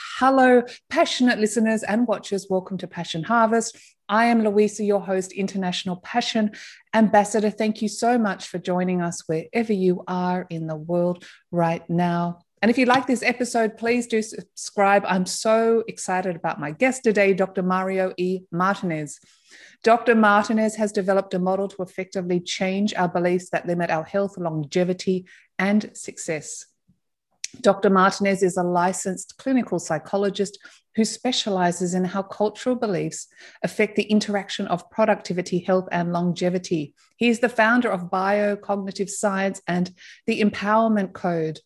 [0.00, 2.46] Hello, passionate listeners and watchers.
[2.48, 3.78] Welcome to Passion Harvest.
[4.08, 6.52] I am Louisa, your host, International Passion
[6.94, 7.50] Ambassador.
[7.50, 12.40] Thank you so much for joining us wherever you are in the world right now.
[12.62, 15.04] And if you like this episode, please do subscribe.
[15.06, 17.62] I'm so excited about my guest today, Dr.
[17.62, 18.40] Mario E.
[18.52, 19.18] Martinez.
[19.82, 20.14] Dr.
[20.14, 25.26] Martinez has developed a model to effectively change our beliefs that limit our health, longevity,
[25.58, 26.66] and success.
[27.60, 27.90] Dr.
[27.90, 30.58] Martinez is a licensed clinical psychologist
[30.96, 33.28] who specializes in how cultural beliefs
[33.62, 36.94] affect the interaction of productivity, health, and longevity.
[37.16, 39.92] He is the founder of Biocognitive Science and
[40.26, 41.60] the Empowerment Code.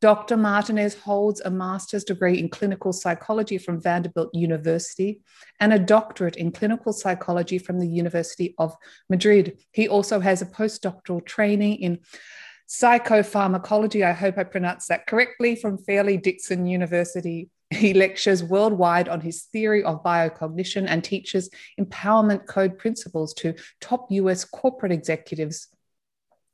[0.00, 0.38] Dr.
[0.38, 5.20] Martinez holds a master's degree in clinical psychology from Vanderbilt University
[5.60, 8.74] and a doctorate in clinical psychology from the University of
[9.10, 9.58] Madrid.
[9.72, 11.98] He also has a postdoctoral training in
[12.70, 14.04] psychopharmacology.
[14.04, 17.50] I hope I pronounced that correctly from Fairleigh Dickinson University.
[17.70, 24.06] He lectures worldwide on his theory of biocognition and teaches empowerment code principles to top
[24.10, 25.68] US corporate executives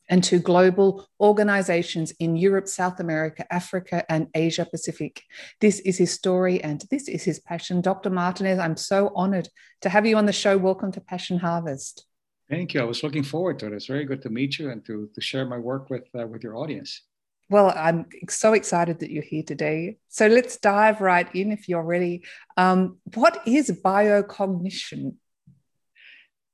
[0.09, 5.23] and to global organizations in Europe, South America, Africa, and Asia Pacific.
[5.61, 7.81] This is his story and this is his passion.
[7.83, 8.09] Dr.
[8.09, 9.49] Martinez, I'm so honored
[9.83, 10.57] to have you on the show.
[10.57, 12.07] Welcome to Passion Harvest.
[12.49, 12.81] Thank you.
[12.81, 13.73] I was looking forward to it.
[13.73, 16.45] It's very good to meet you and to, to share my work with, uh, with
[16.45, 17.03] your audience.
[17.49, 19.99] Well, I'm so excited that you're here today.
[20.09, 22.25] So let's dive right in if you're ready.
[22.57, 25.15] Um, what is biocognition?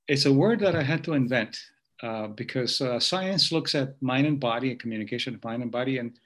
[0.09, 1.59] It's a word that I had to invent
[2.03, 5.99] uh, because uh, science looks at mind and body and communication of mind and body,
[5.99, 6.19] and,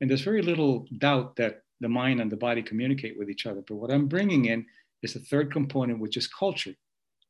[0.00, 3.62] and there's very little doubt that the mind and the body communicate with each other.
[3.66, 4.64] But what I'm bringing in
[5.02, 6.74] is the third component, which is culture.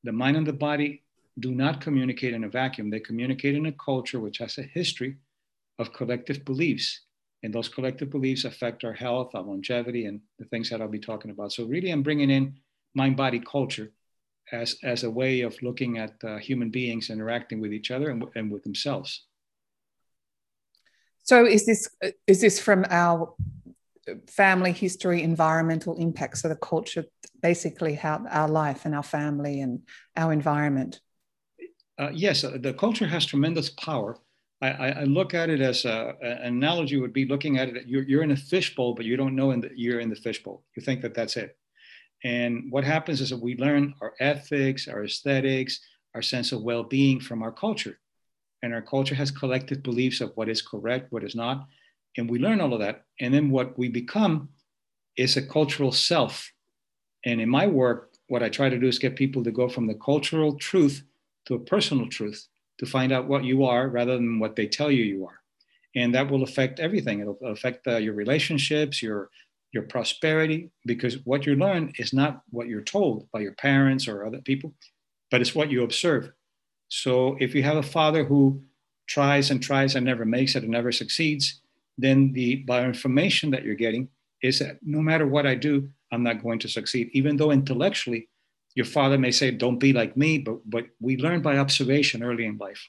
[0.04, 1.02] The mind and the body
[1.38, 2.90] do not communicate in a vacuum.
[2.90, 5.16] They communicate in a culture which has a history
[5.78, 7.02] of collective beliefs.
[7.42, 10.98] And those collective beliefs affect our health, our longevity, and the things that I'll be
[10.98, 11.52] talking about.
[11.52, 12.58] So, really, I'm bringing in
[12.94, 13.92] mind body culture
[14.52, 18.24] as, as a way of looking at uh, human beings interacting with each other and,
[18.34, 19.26] and with themselves.
[21.24, 21.88] So, is this,
[22.26, 23.34] is this from our
[24.28, 27.04] family history, environmental impacts, so the culture,
[27.42, 29.82] basically how our life and our family and
[30.16, 31.00] our environment?
[31.98, 34.18] Uh, yes, uh, the culture has tremendous power.
[34.62, 37.86] I, I look at it as a, an analogy would be looking at it.
[37.86, 40.62] You're, you're in a fishbowl, but you don't know in the, you're in the fishbowl.
[40.74, 41.58] You think that that's it.
[42.24, 45.80] And what happens is that we learn our ethics, our aesthetics,
[46.14, 47.98] our sense of well-being from our culture.
[48.62, 51.66] And our culture has collective beliefs of what is correct, what is not.
[52.16, 53.04] And we learn all of that.
[53.20, 54.48] And then what we become
[55.16, 56.50] is a cultural self.
[57.26, 59.86] And in my work, what I try to do is get people to go from
[59.86, 61.02] the cultural truth
[61.46, 62.46] to a personal truth
[62.78, 65.40] to find out what you are rather than what they tell you you are.
[65.94, 67.20] And that will affect everything.
[67.20, 69.30] It'll affect uh, your relationships, your
[69.72, 74.24] your prosperity, because what you learn is not what you're told by your parents or
[74.24, 74.72] other people,
[75.30, 76.32] but it's what you observe.
[76.88, 78.62] So if you have a father who
[79.06, 81.60] tries and tries and never makes it and never succeeds,
[81.98, 84.08] then the bioinformation that you're getting
[84.42, 88.28] is that no matter what I do, I'm not going to succeed, even though intellectually
[88.76, 92.44] your father may say, don't be like me, but, but we learn by observation early
[92.44, 92.88] in life.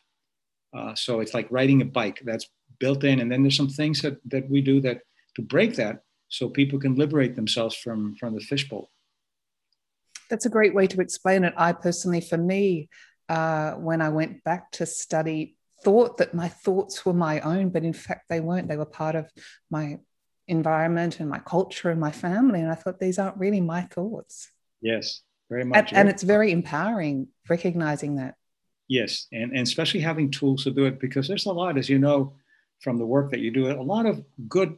[0.76, 3.22] Uh, so it's like riding a bike that's built in.
[3.22, 5.00] And then there's some things that, that we do that
[5.38, 8.90] to break that so people can liberate themselves from, from the fishbowl.
[10.30, 11.54] That's a great way to explain it.
[11.56, 12.90] I personally, for me,
[13.30, 15.56] uh, when I went back to study,
[15.86, 18.68] thought that my thoughts were my own, but in fact they weren't.
[18.68, 19.32] They were part of
[19.72, 20.00] my
[20.50, 22.60] environment and my culture and my family.
[22.60, 24.52] And I thought these aren't really my thoughts.
[24.82, 25.90] Yes, very much.
[25.90, 28.36] And, and it's very empowering recognizing that.
[28.88, 32.00] Yes, and, and especially having tools to do it because there's a lot, as you
[32.00, 32.34] know,
[32.80, 34.78] from the work that you do, a lot of good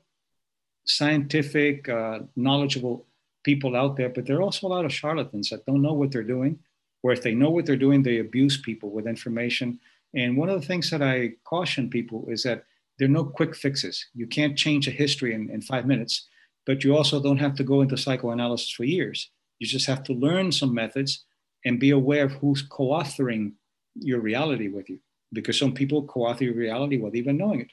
[0.86, 3.06] scientific, uh, knowledgeable
[3.44, 6.12] people out there, but there are also a lot of charlatans that don't know what
[6.12, 6.60] they're doing,
[7.04, 9.80] or if they know what they're doing, they abuse people with information.
[10.16, 12.64] And one of the things that I caution people is that
[12.98, 14.08] there are no quick fixes.
[14.14, 16.28] You can't change a history in, in five minutes,
[16.66, 19.30] but you also don't have to go into psychoanalysis for years.
[19.60, 21.26] You just have to learn some methods
[21.66, 23.54] and be aware of who's co authoring
[23.96, 25.00] your reality with you.
[25.32, 27.72] Because some people co author your reality without even knowing it,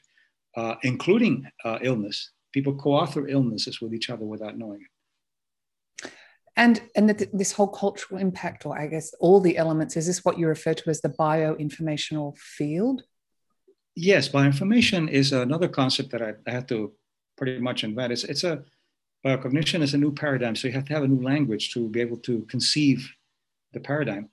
[0.55, 2.31] uh, including uh, illness.
[2.53, 4.87] People co author illnesses with each other without knowing it.
[6.55, 10.25] And and the, this whole cultural impact, or I guess all the elements, is this
[10.25, 13.03] what you refer to as the bioinformational field?
[13.95, 16.93] Yes, bioinformation is another concept that I, I had to
[17.37, 18.11] pretty much invent.
[18.11, 18.63] It's, it's a
[19.25, 22.01] biocognition is a new paradigm, so you have to have a new language to be
[22.01, 23.09] able to conceive
[23.73, 24.29] the paradigm.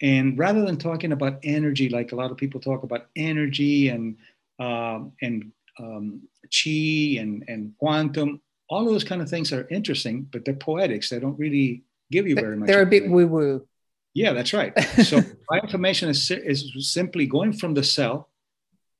[0.00, 4.16] And rather than talking about energy, like a lot of people talk about energy and
[4.58, 10.28] um, and um, chi and and quantum, all of those kind of things are interesting,
[10.32, 11.10] but they're poetics.
[11.10, 12.66] They don't really give you very much.
[12.66, 13.66] They're a bit woo woo.
[14.14, 14.72] Yeah, that's right.
[15.04, 15.20] So
[15.50, 18.28] bioinformation is, is simply going from the cell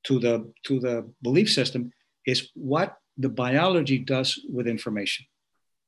[0.05, 1.91] to the to the belief system
[2.25, 5.25] is what the biology does with information.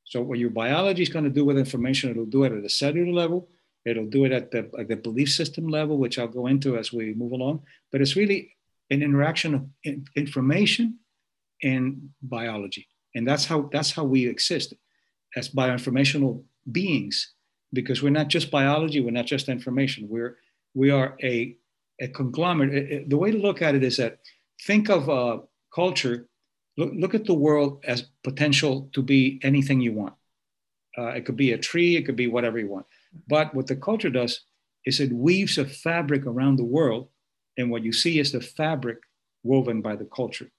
[0.04, 2.70] So what your biology is going to do with information, it'll do it at a
[2.70, 3.50] cellular level,
[3.86, 6.94] it'll do it at the, at the belief system level, which I'll go into as
[6.94, 7.64] we move along.
[7.92, 8.56] But it's really
[8.92, 9.66] an interaction of
[10.16, 11.00] information
[11.64, 14.74] and biology and that's how that's how we exist
[15.36, 17.34] as bioinformational beings
[17.74, 20.38] because we're not just biology we're not just information we're
[20.74, 21.56] we are a,
[22.02, 24.20] a conglomerate the way to look at it is that
[24.64, 25.40] think of uh,
[25.74, 26.28] culture
[26.78, 30.14] look, look at the world as potential to be anything you want.
[30.98, 32.86] Uh, it could be a tree it could be whatever you want.
[33.28, 34.42] But what the culture does
[34.86, 37.10] is it weaves a fabric around the world
[37.58, 39.00] and what you see is the fabric
[39.44, 40.52] woven by the culture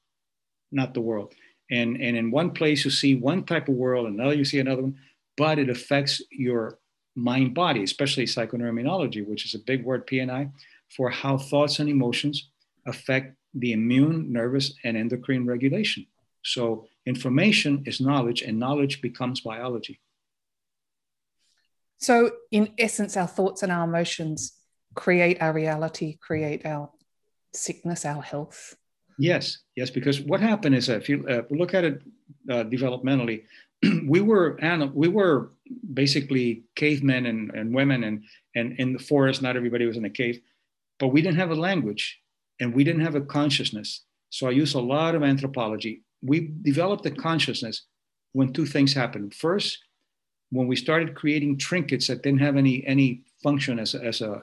[0.73, 1.33] not the world.
[1.71, 4.83] And and in one place you see one type of world another you see another
[4.83, 4.97] one
[5.37, 6.79] but it affects your
[7.17, 10.53] mind body especially psychoneuroimmunology which is a big word pni
[10.95, 12.51] for how thoughts and emotions
[12.87, 16.07] affect the immune nervous and endocrine regulation.
[16.43, 20.01] So information is knowledge and knowledge becomes biology.
[21.99, 24.53] So in essence our thoughts and our emotions
[24.95, 26.91] create our reality create our
[27.53, 28.77] sickness our health.
[29.19, 32.03] Yes, yes, because what happened is if you uh, look at it
[32.51, 33.45] uh, developmentally,
[34.07, 34.59] we were
[34.95, 35.53] we were
[35.95, 38.25] basically cavemen and, and women and
[38.55, 39.43] and in the forest.
[39.43, 40.41] Not everybody was in a cave,
[40.99, 42.21] but we didn't have a language
[42.61, 44.05] and we didn't have a consciousness.
[44.31, 46.03] So I use a lot of anthropology.
[46.23, 47.83] We developed a consciousness
[48.33, 49.35] when two things happened.
[49.35, 49.79] First,
[50.51, 54.43] when we started creating trinkets that didn't have any any function as a, as a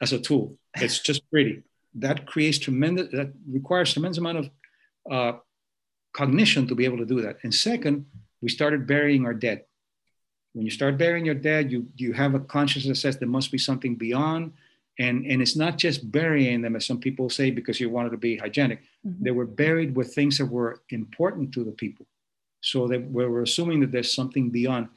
[0.00, 0.56] as a tool.
[0.76, 1.62] It's just pretty
[1.94, 4.50] that creates tremendous, that requires tremendous amount of
[5.10, 5.38] uh,
[6.12, 7.38] cognition to be able to do that.
[7.42, 8.06] And second,
[8.40, 9.64] we started burying our dead.
[10.54, 13.50] When you start burying your dead, you, you have a consciousness that says there must
[13.50, 14.52] be something beyond.
[14.98, 18.18] And, and it's not just burying them, as some people say, because you wanted to
[18.18, 18.80] be hygienic.
[19.06, 19.24] Mm-hmm.
[19.24, 22.06] They were buried with things that were important to the people.
[22.60, 24.88] So that we were assuming that there's something beyond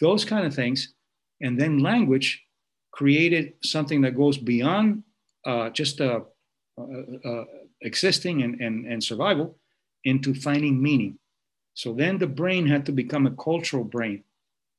[0.00, 0.94] those kind of things.
[1.40, 2.44] And then language
[2.92, 5.02] created something that goes beyond
[5.46, 6.22] uh, just a
[6.78, 7.44] uh, uh,
[7.82, 9.56] existing and, and, and survival
[10.04, 11.18] into finding meaning.
[11.74, 14.24] So then the brain had to become a cultural brain.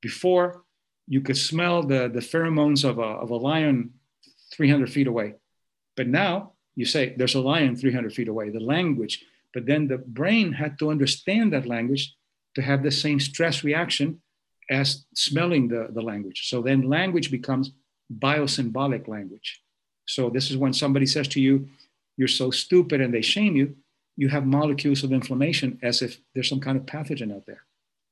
[0.02, 0.64] Before,
[1.08, 3.94] you could smell the, the pheromones of a, of a lion
[4.54, 5.36] 300 feet away.
[5.96, 9.24] But now you say there's a lion 300 feet away, the language.
[9.54, 12.16] But then the brain had to understand that language
[12.56, 14.22] to have the same stress reaction
[14.70, 16.48] as smelling the, the language.
[16.50, 17.72] So then language becomes
[18.18, 19.62] biosymbolic language.
[20.06, 21.68] So this is when somebody says to you,
[22.18, 23.76] you're so stupid and they shame you,
[24.18, 27.64] you have molecules of inflammation as if there's some kind of pathogen out there.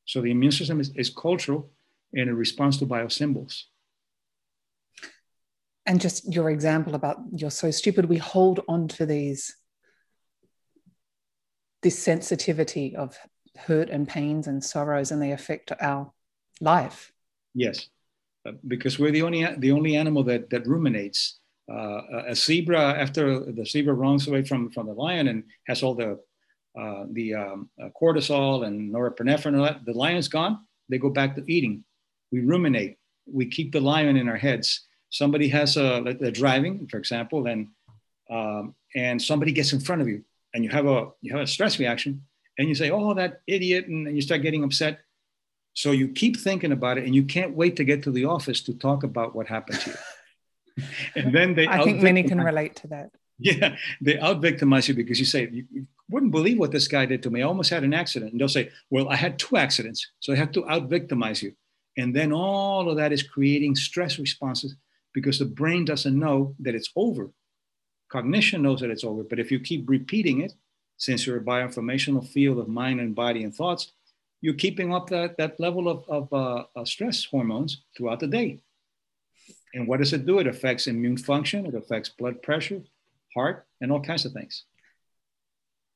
[0.05, 1.69] So the immune system is, is cultural
[2.13, 3.63] and it responds to biosymbols.
[5.87, 9.55] And just your example about you're so stupid, we hold on to these,
[11.81, 13.17] this sensitivity of
[13.55, 16.11] hurt and pains and sorrows, and they affect our
[16.59, 17.13] life.
[17.55, 17.87] Yes,
[18.45, 21.39] uh, because we're the only the only animal that that ruminates.
[21.69, 25.93] Uh, a zebra after the zebra runs away from, from the lion and has all
[25.93, 26.17] the
[26.79, 30.59] uh, the um, uh, cortisol and norepinephrine and that, the lion's gone.
[30.89, 31.83] They go back to eating.
[32.31, 32.97] We ruminate.
[33.25, 37.67] We keep the lion in our heads somebody has a they're driving for example and
[38.29, 40.23] um, and somebody gets in front of you
[40.53, 42.23] and you have a you have a stress reaction
[42.57, 44.99] and you say oh that idiot and you start getting upset
[45.73, 48.61] so you keep thinking about it and you can't wait to get to the office
[48.61, 49.97] to talk about what happened to you
[51.15, 53.11] and then they I think many can relate to that.
[53.39, 57.05] Yeah, they out victimize you because you say, you, you, wouldn't believe what this guy
[57.05, 57.41] did to me.
[57.41, 58.31] I almost had an accident.
[58.31, 60.09] And they'll say, well, I had two accidents.
[60.21, 61.53] So I have to out victimize you.
[61.97, 64.75] And then all of that is creating stress responses
[65.17, 67.31] because the brain doesn't know that it's over.
[68.09, 69.23] Cognition knows that it's over.
[69.23, 70.53] But if you keep repeating it,
[70.97, 73.93] since you're a bioinformational field of mind and body and thoughts,
[74.41, 78.59] you're keeping up that, that level of, of uh, stress hormones throughout the day.
[79.73, 80.37] And what does it do?
[80.37, 82.83] It affects immune function, it affects blood pressure,
[83.33, 84.65] heart, and all kinds of things.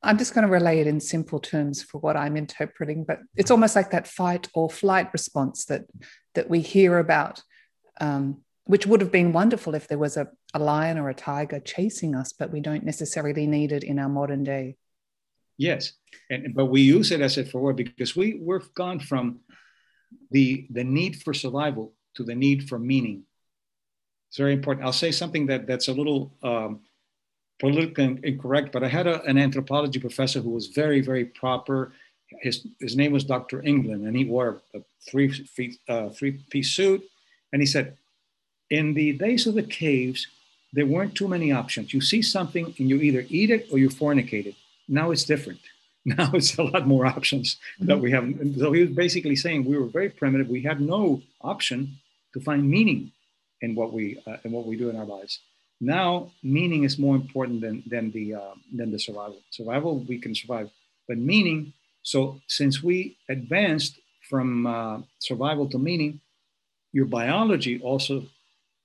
[0.01, 3.51] I'm just going to relay it in simple terms for what I'm interpreting, but it's
[3.51, 5.83] almost like that fight or flight response that
[6.33, 7.43] that we hear about,
[7.99, 11.59] um, which would have been wonderful if there was a, a lion or a tiger
[11.59, 14.77] chasing us, but we don't necessarily need it in our modern day.
[15.57, 15.91] Yes,
[16.29, 19.41] and but we use it as a forward because we we've gone from
[20.35, 23.23] the the need for survival to the need for meaning.
[24.29, 24.85] It's very important.
[24.85, 26.79] I'll say something that that's a little um,
[27.59, 31.91] politically incorrect, but I had a, an anthropology professor who was very, very proper.
[32.39, 33.61] His, his name was Dr.
[33.63, 37.03] England, and he wore a three, feet, uh, three piece suit.
[37.51, 37.97] And he said,
[38.71, 40.27] In the days of the caves,
[40.73, 41.93] there weren't too many options.
[41.93, 44.55] You see something and you either eat it or you fornicate it.
[44.87, 45.59] Now it's different.
[46.03, 47.85] Now it's a lot more options mm-hmm.
[47.85, 48.25] that we have.
[48.57, 50.47] So he was basically saying we were very primitive.
[50.49, 51.79] We had no option
[52.33, 53.11] to find meaning
[53.61, 55.33] in what we uh, in what we do in our lives.
[55.81, 59.41] Now, meaning is more important than, than, the, uh, than the survival.
[59.49, 60.69] Survival, we can survive,
[61.07, 61.73] but meaning,
[62.03, 63.99] so since we advanced
[64.29, 66.21] from uh, survival to meaning,
[66.93, 68.27] your biology also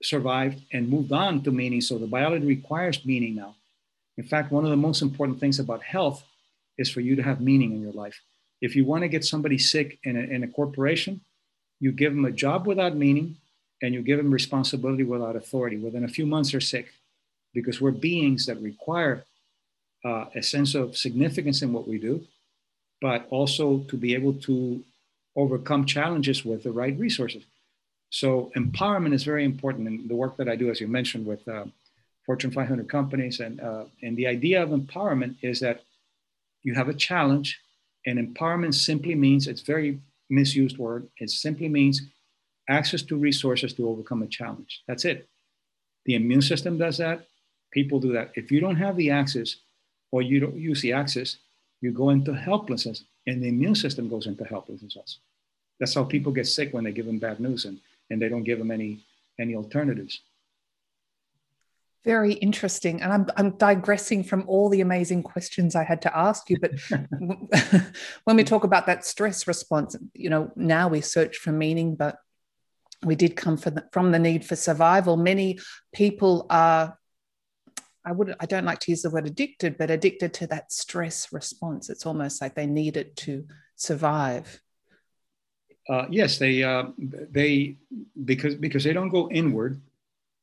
[0.03, 1.81] survived and moved on to meaning.
[1.81, 3.57] So the biology requires meaning now.
[4.17, 6.23] In fact, one of the most important things about health
[6.79, 8.21] is for you to have meaning in your life.
[8.61, 11.21] If you want to get somebody sick in a, in a corporation,
[11.81, 13.37] you give them a job without meaning,
[13.83, 15.77] and you give them responsibility without authority.
[15.77, 16.89] Within a few months, they're sick
[17.53, 19.25] because we're beings that require
[20.05, 22.25] uh, a sense of significance in what we do,
[23.03, 24.83] but also to be able to
[25.35, 27.45] overcome challenges with the right resources.
[28.11, 31.47] So empowerment is very important in the work that I do, as you mentioned, with
[31.49, 31.65] uh,
[32.25, 33.41] Fortune 500 companies.
[33.41, 35.83] And, uh, and the idea of empowerment is that
[36.63, 37.61] you have a challenge,
[38.07, 41.09] and empowerment simply means it's very misused word.
[41.19, 42.03] It simply means
[42.69, 44.83] access to resources to overcome a challenge.
[44.89, 45.29] That's it.
[46.05, 47.27] The immune system does that.
[47.73, 48.33] People do that.
[48.35, 49.57] If you don't have the access
[50.11, 51.37] or you don't use the access,
[51.81, 55.19] you go into helplessness and the immune system goes into helplessness also.
[55.79, 57.79] That's how people get sick when they give them bad news and,
[58.11, 59.05] and they don't give them any,
[59.39, 60.21] any alternatives.
[62.05, 63.03] Very interesting.
[63.03, 66.57] And I'm, I'm digressing from all the amazing questions I had to ask you.
[66.61, 66.73] But
[68.25, 72.17] when we talk about that stress response, you know, now we search for meaning, but
[73.05, 75.17] we did come from the, from the need for survival.
[75.17, 75.59] Many
[75.93, 76.97] people are,
[78.05, 81.33] I would, I don't like to use the word addicted, but addicted to that stress
[81.33, 81.91] response.
[81.91, 84.61] It's almost like they need it to survive.
[85.89, 87.77] Uh, yes, they uh, they
[88.25, 89.81] because because they don't go inward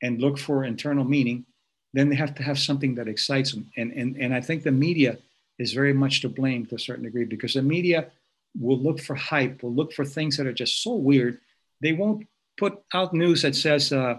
[0.01, 1.45] and look for internal meaning.
[1.93, 4.71] Then they have to have something that excites them, and and and I think the
[4.71, 5.17] media
[5.59, 8.07] is very much to blame to a certain degree because the media
[8.59, 11.39] will look for hype, will look for things that are just so weird.
[11.81, 14.17] They won't put out news that says uh,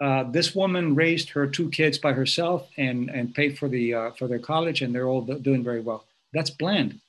[0.00, 4.10] uh, this woman raised her two kids by herself and and paid for the uh,
[4.12, 6.04] for their college and they're all doing very well.
[6.32, 7.00] That's bland.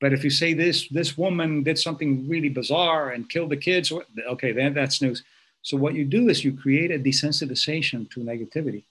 [0.00, 3.92] But if you say this this woman did something really bizarre and killed the kids,
[4.34, 5.22] okay, then that's news.
[5.62, 8.84] So what you do is you create a desensitization to negativity.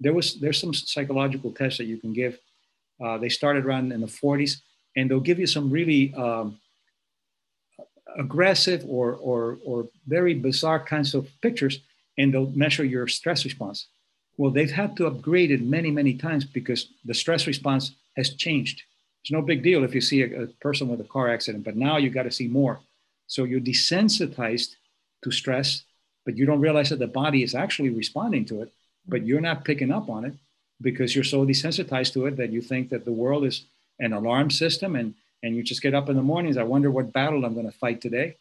[0.00, 2.38] There was there's some psychological tests that you can give.
[3.02, 4.60] Uh, they started around in the 40s,
[4.96, 6.58] and they'll give you some really um,
[8.18, 11.80] aggressive or, or, or very bizarre kinds of pictures
[12.18, 13.86] and they'll measure your stress response.
[14.36, 18.82] Well, they've had to upgrade it many, many times because the stress response has changed.
[19.22, 21.76] It's no big deal if you see a, a person with a car accident, but
[21.76, 22.80] now you got to see more.
[23.26, 24.76] So you're desensitized
[25.22, 25.84] to stress,
[26.24, 28.72] but you don't realize that the body is actually responding to it,
[29.06, 30.34] but you're not picking up on it
[30.80, 33.64] because you're so desensitized to it that you think that the world is
[33.98, 37.12] an alarm system and and you just get up in the mornings i wonder what
[37.12, 38.36] battle i'm going to fight today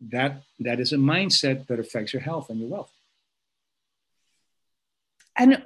[0.00, 2.92] that that is a mindset that affects your health and your wealth
[5.36, 5.62] and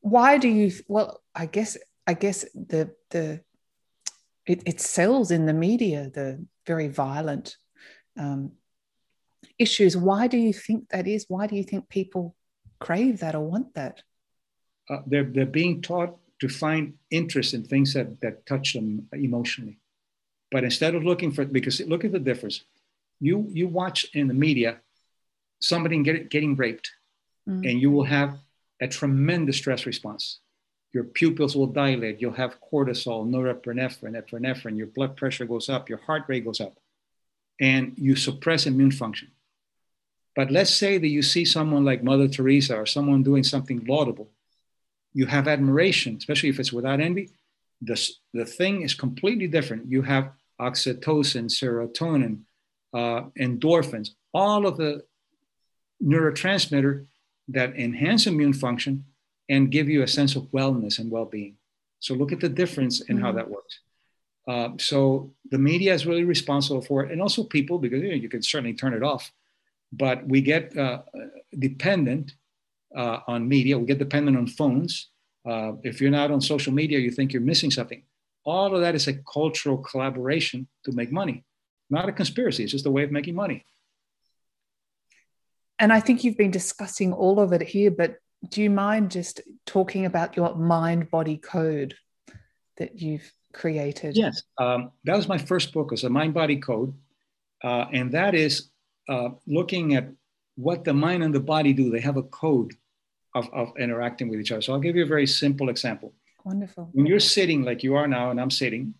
[0.00, 3.40] why do you well i guess i guess the the
[4.48, 7.56] it, it sells in the media the very violent
[8.18, 8.52] um,
[9.58, 12.34] issues why do you think that is why do you think people
[12.80, 14.02] crave that or want that
[14.90, 19.78] uh, they're, they're being taught to find interest in things that, that touch them emotionally
[20.50, 22.64] but instead of looking for, because look at the difference.
[23.20, 24.78] You, you watch in the media
[25.60, 26.90] somebody get, getting raped,
[27.48, 27.68] mm.
[27.68, 28.38] and you will have
[28.80, 30.38] a tremendous stress response.
[30.92, 32.20] Your pupils will dilate.
[32.20, 34.76] You'll have cortisol, norepinephrine, epinephrine.
[34.76, 35.88] Your blood pressure goes up.
[35.88, 36.78] Your heart rate goes up,
[37.60, 39.30] and you suppress immune function.
[40.34, 44.30] But let's say that you see someone like Mother Teresa or someone doing something laudable.
[45.12, 47.30] You have admiration, especially if it's without envy.
[47.82, 49.90] The, the thing is completely different.
[49.90, 50.30] You have
[50.60, 52.40] oxytocin, serotonin,
[52.94, 55.04] uh, endorphins, all of the
[56.02, 57.06] neurotransmitter
[57.48, 59.04] that enhance immune function
[59.48, 61.56] and give you a sense of wellness and well-being.
[62.00, 63.24] So look at the difference in mm-hmm.
[63.24, 63.80] how that works.
[64.46, 68.14] Uh, so the media is really responsible for it, and also people because you, know,
[68.14, 69.30] you can certainly turn it off,
[69.92, 71.02] but we get uh,
[71.58, 72.32] dependent
[72.96, 73.78] uh, on media.
[73.78, 75.08] We get dependent on phones.
[75.46, 78.02] Uh, if you're not on social media, you think you're missing something.
[78.44, 81.44] All of that is a cultural collaboration to make money,
[81.90, 82.62] not a conspiracy.
[82.62, 83.66] It's just a way of making money.
[85.78, 89.40] And I think you've been discussing all of it here, but do you mind just
[89.66, 91.94] talking about your mind body code
[92.76, 94.16] that you've created?
[94.16, 95.88] Yes, um, that was my first book.
[95.88, 96.94] It was a mind body code,
[97.64, 98.68] uh, and that is
[99.08, 100.08] uh, looking at
[100.56, 101.90] what the mind and the body do.
[101.90, 102.74] They have a code
[103.34, 104.62] of, of interacting with each other.
[104.62, 106.12] So I'll give you a very simple example.
[106.44, 106.90] Wonderful.
[106.92, 108.94] When you're sitting like you are now, and I'm sitting,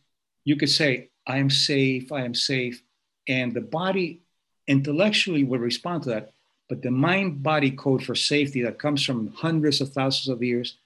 [0.45, 2.11] you could say, "I am safe.
[2.12, 2.83] I am safe,"
[3.28, 4.23] and the body
[4.66, 6.33] intellectually will respond to that.
[6.69, 10.77] But the mind body code for safety that comes from hundreds of thousands of years,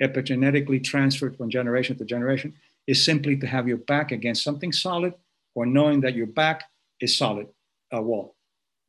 [0.00, 2.54] epigenetically transferred from generation to generation,
[2.86, 5.14] is simply to have your back against something solid
[5.54, 6.64] or knowing that your back
[7.00, 7.48] is solid,
[7.92, 8.36] a wall.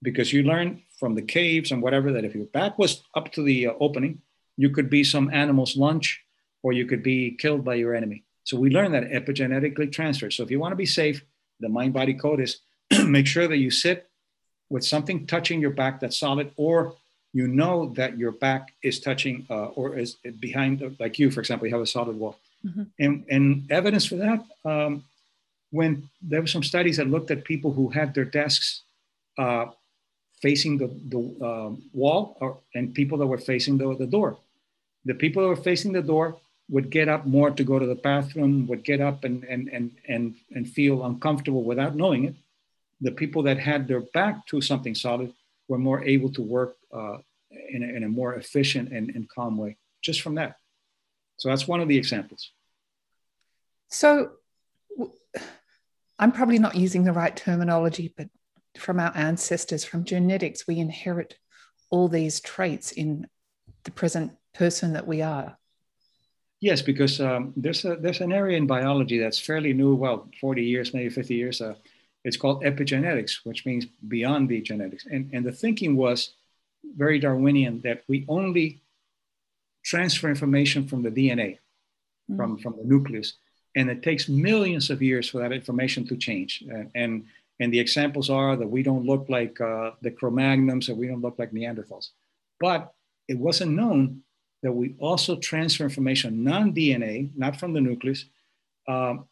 [0.01, 3.43] Because you learn from the caves and whatever that if your back was up to
[3.43, 4.21] the uh, opening,
[4.57, 6.21] you could be some animal's lunch
[6.63, 8.23] or you could be killed by your enemy.
[8.43, 10.33] So we learn that epigenetically transferred.
[10.33, 11.23] So if you want to be safe,
[11.59, 12.59] the mind body code is
[13.05, 14.09] make sure that you sit
[14.69, 16.95] with something touching your back that's solid or
[17.33, 21.67] you know that your back is touching uh, or is behind, like you, for example,
[21.67, 22.37] you have a solid wall.
[22.65, 22.83] Mm-hmm.
[22.97, 25.03] And, and evidence for that, um,
[25.71, 28.83] when there were some studies that looked at people who had their desks
[29.37, 29.65] uh,
[30.41, 34.37] facing the, the uh, wall or, and people that were facing the, the door.
[35.03, 36.37] The people that were facing the door
[36.69, 39.91] would get up more to go to the bathroom, would get up and, and, and,
[40.07, 42.35] and, and feel uncomfortable without knowing it.
[43.07, 45.29] The people that had their back to something solid
[45.69, 47.17] were more able to work uh,
[47.75, 50.57] in, a, in a more efficient and, and calm way just from that.
[51.37, 52.51] So that's one of the examples.
[53.89, 54.31] So
[56.19, 58.29] I'm probably not using the right terminology, but
[58.77, 61.37] from our ancestors, from genetics, we inherit
[61.89, 63.27] all these traits in
[63.83, 65.57] the present person that we are.
[66.61, 69.93] Yes, because um, there's a there's an area in biology that's fairly new.
[69.93, 71.61] Well, 40 years, maybe 50 years.
[71.61, 71.75] Uh,
[72.25, 75.05] it's called epigenetics, which means beyond the genetics.
[75.05, 76.31] And and the thinking was
[76.97, 78.81] very Darwinian that we only
[79.83, 81.59] transfer information from the DNA,
[82.29, 82.35] mm.
[82.35, 83.35] from from the nucleus,
[83.75, 86.63] and it takes millions of years for that information to change.
[86.67, 87.25] And, and
[87.59, 91.21] and the examples are that we don't look like uh, the Cro-Magnons and we don't
[91.21, 92.09] look like Neanderthals.
[92.59, 92.93] But
[93.29, 94.23] it wasn't known
[94.61, 98.25] that we also transfer information, non-DNA, not from the nucleus,
[98.87, 99.25] um,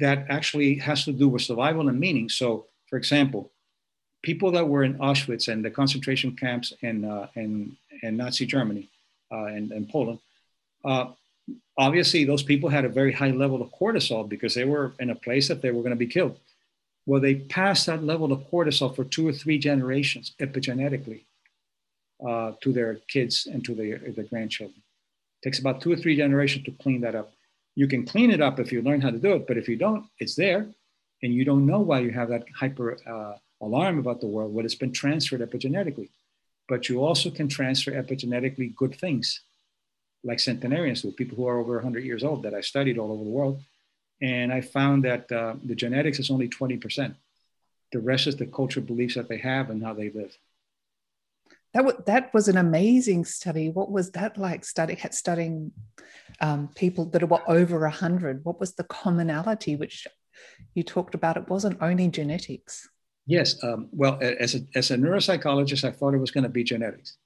[0.00, 2.28] that actually has to do with survival and meaning.
[2.28, 3.50] So, for example,
[4.22, 8.88] people that were in Auschwitz and the concentration camps in, uh, in, in Nazi Germany
[9.32, 10.18] uh, and, and Poland,
[10.84, 11.06] uh,
[11.78, 15.14] obviously those people had a very high level of cortisol because they were in a
[15.14, 16.38] place that they were going to be killed.
[17.06, 21.22] Well, they passed that level of cortisol for two or three generations epigenetically
[22.26, 24.82] uh, to their kids and to their, their grandchildren.
[25.40, 27.32] It takes about two or three generations to clean that up.
[27.80, 29.76] You can clean it up if you learn how to do it, but if you
[29.76, 30.62] don't, it's there,
[31.22, 34.52] and you don't know why you have that hyper uh, alarm about the world.
[34.52, 36.10] Well, it's been transferred epigenetically,
[36.68, 39.40] but you also can transfer epigenetically good things,
[40.22, 43.24] like centenarians do, people who are over 100 years old that I studied all over
[43.24, 43.62] the world
[44.20, 47.14] and I found that uh, the genetics is only 20%.
[47.92, 50.36] The rest is the cultural beliefs that they have and how they live.
[51.72, 53.70] That, w- that was an amazing study.
[53.70, 55.72] What was that like study, studying
[56.40, 58.44] um, people that were over 100?
[58.44, 60.06] What was the commonality which
[60.74, 61.36] you talked about?
[61.36, 62.88] It wasn't only genetics.
[63.26, 63.62] Yes.
[63.62, 67.16] Um, well, as a, as a neuropsychologist, I thought it was going to be genetics.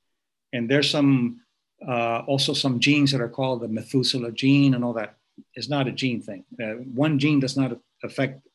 [0.52, 1.40] And there's some,
[1.86, 5.16] uh, also some genes that are called the Methuselah gene and all that
[5.56, 6.44] is not a gene thing.
[6.62, 8.46] Uh, one gene does not affect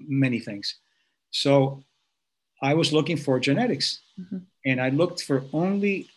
[0.00, 0.76] many things.
[1.30, 1.82] So
[2.62, 4.38] I was looking for genetics mm-hmm.
[4.64, 6.08] And I looked for only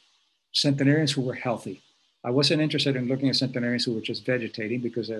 [0.53, 1.81] centenarians who were healthy.
[2.23, 5.11] I wasn't interested in looking at centenarians who were just vegetating because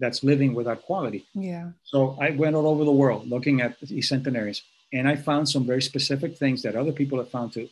[0.00, 1.26] that's living without quality.
[1.34, 1.70] Yeah.
[1.84, 4.62] So I went all over the world looking at these centenarians
[4.92, 7.68] and I found some very specific things that other people have found too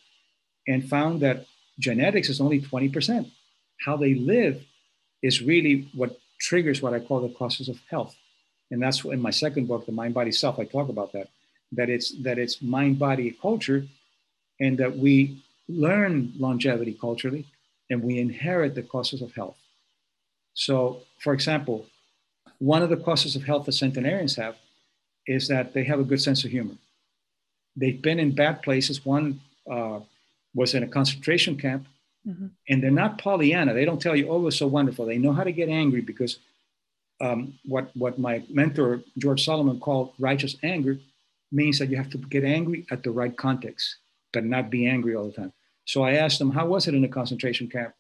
[0.69, 1.47] and found that
[1.79, 3.31] genetics is only 20%.
[3.85, 4.65] How they live
[5.23, 8.15] is really what triggers what I call the causes of health.
[8.71, 11.29] And that's in my second book, The Mind Body Self, I talk about that.
[11.73, 13.87] That it's that it's mind body culture
[14.61, 17.47] and that we learn longevity culturally
[17.91, 19.57] and we inherit the causes of health.
[20.55, 21.87] So, for example,
[22.59, 24.57] one of the causes of health that centenarians have
[25.27, 26.75] is that they have a good sense of humor.
[27.77, 29.05] They've been in bad places.
[29.05, 29.41] One
[29.71, 30.01] uh,
[30.55, 31.87] was in a concentration camp
[32.27, 32.47] Mm-hmm.
[32.69, 33.75] And they're not Pollyanna.
[33.75, 35.07] They don't tell you, oh, it was so wonderful.
[35.07, 36.39] They know how to get angry because
[37.21, 40.99] um, what, what my mentor, George Solomon, called righteous anger
[41.53, 43.97] means that you have to get angry at the right context,
[44.33, 45.53] but not be angry all the time.
[45.85, 47.95] So I asked him, How was it in the concentration camp?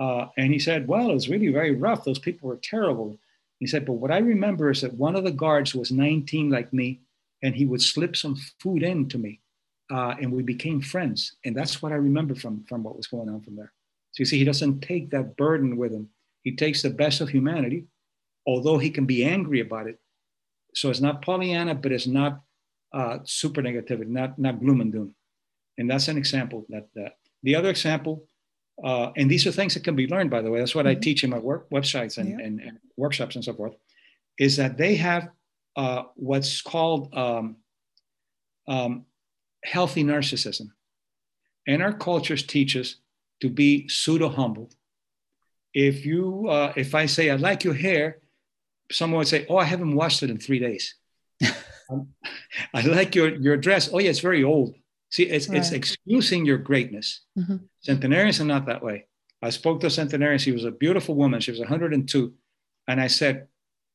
[0.00, 2.04] Uh, and he said, Well, it was really very rough.
[2.04, 3.18] Those people were terrible.
[3.58, 6.72] He said, But what I remember is that one of the guards was 19 like
[6.72, 7.00] me,
[7.42, 9.40] and he would slip some food in to me.
[9.90, 11.36] Uh, and we became friends.
[11.44, 13.72] And that's what I remember from, from what was going on from there.
[14.12, 16.10] So you see, he doesn't take that burden with him.
[16.42, 17.86] He takes the best of humanity,
[18.46, 19.98] although he can be angry about it.
[20.74, 22.42] So it's not Pollyanna, but it's not
[22.92, 25.14] uh, super negativity, not, not gloom and doom.
[25.78, 27.14] And that's an example that, that.
[27.44, 28.26] The other example,
[28.82, 30.98] uh, and these are things that can be learned, by the way, that's what mm-hmm.
[30.98, 32.44] I teach in my work websites and, yeah.
[32.44, 33.74] and, and, workshops and so forth,
[34.38, 35.28] is that they have
[35.76, 37.56] uh, what's called um,
[38.66, 39.06] um,
[39.64, 40.70] healthy narcissism.
[41.66, 42.96] And our cultures teach us
[43.40, 44.70] to be pseudo humble.
[45.72, 48.18] If you, uh, if I say I like your hair,
[48.90, 50.94] someone would say, "Oh, I haven't washed it in three days."
[51.90, 52.08] um,
[52.74, 53.90] I like your your dress.
[53.92, 54.74] Oh yeah, it's very old.
[55.10, 55.58] See, it's right.
[55.58, 57.22] it's excusing your greatness.
[57.38, 57.56] Mm-hmm.
[57.80, 59.06] Centenarians are not that way.
[59.42, 60.38] I spoke to a centenarian.
[60.38, 61.40] She was a beautiful woman.
[61.40, 62.34] She was 102,
[62.88, 63.48] and I said,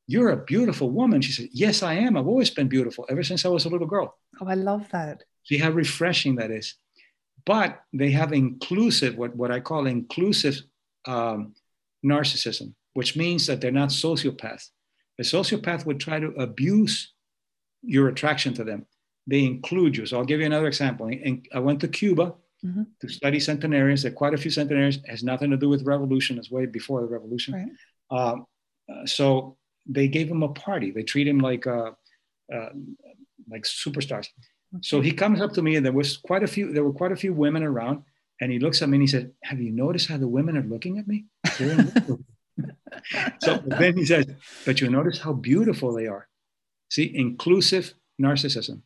[0.06, 2.16] "You're a beautiful woman." She said, "Yes, I am.
[2.16, 5.24] I've always been beautiful ever since I was a little girl." Oh, I love that.
[5.44, 6.74] See how refreshing that is.
[7.44, 10.62] But they have inclusive, what, what I call inclusive
[11.06, 11.54] um,
[12.04, 14.70] narcissism, which means that they're not sociopaths.
[15.18, 17.12] A sociopath would try to abuse
[17.82, 18.86] your attraction to them.
[19.26, 20.06] They include you.
[20.06, 21.06] So I'll give you another example.
[21.06, 22.34] And I went to Cuba
[22.64, 22.82] mm-hmm.
[23.00, 24.02] to study centenarians.
[24.02, 24.96] There are quite a few centenarians.
[24.96, 26.38] It has nothing to do with revolution.
[26.38, 27.54] It's way before the revolution.
[27.54, 27.68] Right.
[28.10, 28.46] Um,
[28.90, 29.56] uh, so
[29.86, 30.90] they gave him a party.
[30.90, 31.92] They treat him like uh,
[32.52, 32.68] uh,
[33.48, 34.28] like superstars.
[34.82, 36.72] So he comes up to me, and there was quite a few.
[36.72, 38.02] There were quite a few women around,
[38.40, 40.62] and he looks at me and he said, "Have you noticed how the women are
[40.62, 41.26] looking at me?"
[43.40, 44.26] so then he says,
[44.66, 46.28] "But you notice how beautiful they are."
[46.90, 48.82] See, inclusive narcissism.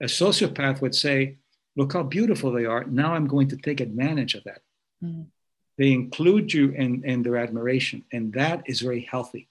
[0.00, 1.36] A sociopath would say,
[1.76, 2.84] "Look how beautiful they are.
[2.84, 4.62] Now I'm going to take advantage of that."
[5.02, 5.26] Mm.
[5.78, 9.48] They include you in, in their admiration, and that is very healthy.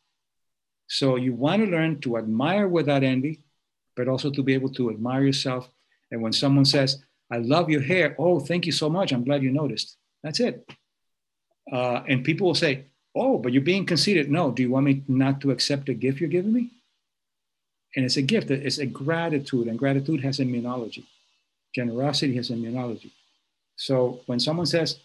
[0.87, 3.41] So you want to learn to admire without envy,
[3.95, 5.69] but also to be able to admire yourself.
[6.11, 9.11] And when someone says, I love your hair, oh, thank you so much.
[9.11, 9.97] I'm glad you noticed.
[10.23, 10.67] That's it.
[11.71, 12.85] Uh, and people will say,
[13.15, 14.29] Oh, but you're being conceited.
[14.29, 16.69] No, do you want me not to accept the gift you're giving me?
[17.95, 21.05] And it's a gift, it's a gratitude, and gratitude has immunology.
[21.73, 23.11] Generosity has immunology.
[23.75, 24.99] So when someone says,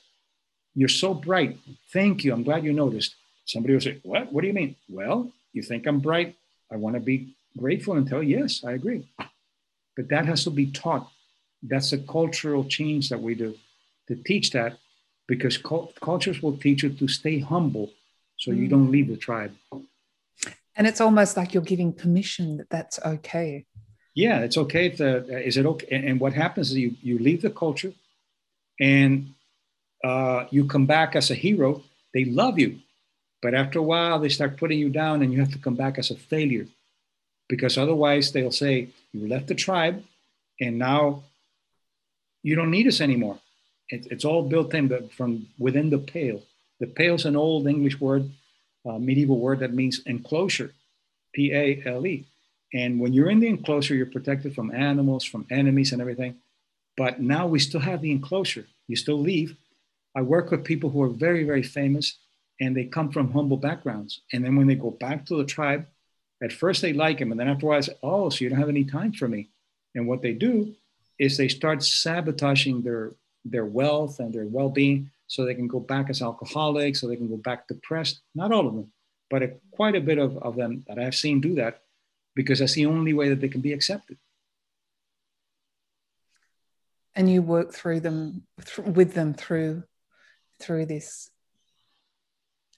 [0.74, 1.58] You're so bright,
[1.92, 3.14] thank you, I'm glad you noticed.
[3.46, 4.32] Somebody will say, What?
[4.32, 4.76] What do you mean?
[4.88, 6.36] Well, you think I'm bright.
[6.70, 9.06] I want to be grateful and tell, you, yes, I agree.
[9.96, 11.08] But that has to be taught.
[11.62, 13.54] That's a cultural change that we do
[14.08, 14.76] to teach that
[15.26, 17.90] because cultures will teach you to stay humble
[18.36, 18.58] so mm.
[18.58, 19.52] you don't leave the tribe.
[20.76, 23.66] And it's almost like you're giving permission that that's okay.
[24.14, 24.90] Yeah, it's okay.
[24.90, 25.86] To, uh, is it okay?
[25.90, 27.92] And what happens is you, you leave the culture
[28.80, 29.34] and
[30.02, 31.82] uh, you come back as a hero.
[32.12, 32.78] They love you.
[33.42, 35.98] But after a while, they start putting you down and you have to come back
[35.98, 36.66] as a failure
[37.48, 40.02] because otherwise they'll say you left the tribe
[40.60, 41.24] and now
[42.42, 43.38] you don't need us anymore.
[43.88, 46.42] It, it's all built in but from within the pale.
[46.80, 48.30] The pale is an old English word,
[48.84, 50.72] uh, medieval word that means enclosure,
[51.32, 52.26] P A L E.
[52.72, 56.36] And when you're in the enclosure, you're protected from animals, from enemies, and everything.
[56.96, 58.66] But now we still have the enclosure.
[58.88, 59.56] You still leave.
[60.16, 62.16] I work with people who are very, very famous
[62.60, 64.20] and they come from humble backgrounds.
[64.32, 65.86] And then when they go back to the tribe,
[66.42, 68.58] at first, they like him, and then after a while, say, "Oh, so you don't
[68.58, 69.48] have any time for me?"
[69.94, 70.74] And what they do
[71.18, 73.12] is they start sabotaging their
[73.44, 77.28] their wealth and their well-being, so they can go back as alcoholics, so they can
[77.28, 78.20] go back depressed.
[78.34, 78.92] Not all of them,
[79.30, 81.80] but a, quite a bit of, of them that I've seen do that,
[82.34, 84.18] because that's the only way that they can be accepted.
[87.16, 89.84] And you work through them th- with them through
[90.60, 91.30] through this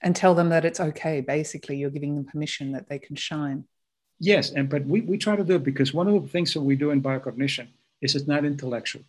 [0.01, 3.63] and tell them that it's okay basically you're giving them permission that they can shine
[4.19, 6.61] yes and but we, we try to do it because one of the things that
[6.61, 7.67] we do in biocognition
[8.01, 9.03] is it's not intellectual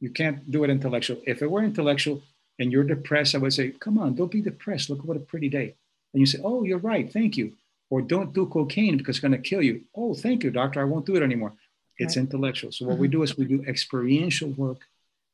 [0.00, 2.22] you can't do it intellectual if it were intellectual
[2.60, 5.48] and you're depressed i would say come on don't be depressed look what a pretty
[5.48, 5.74] day
[6.14, 7.52] and you say oh you're right thank you
[7.90, 10.84] or don't do cocaine because it's going to kill you oh thank you doctor i
[10.84, 11.52] won't do it anymore
[11.98, 12.22] it's right.
[12.22, 13.02] intellectual so what mm-hmm.
[13.02, 14.82] we do is we do experiential work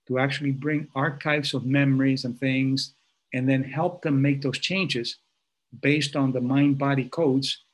[0.09, 2.95] to actually bring archives of memories and things
[3.35, 5.17] and then help them make those changes
[5.81, 7.65] based on the mind body codes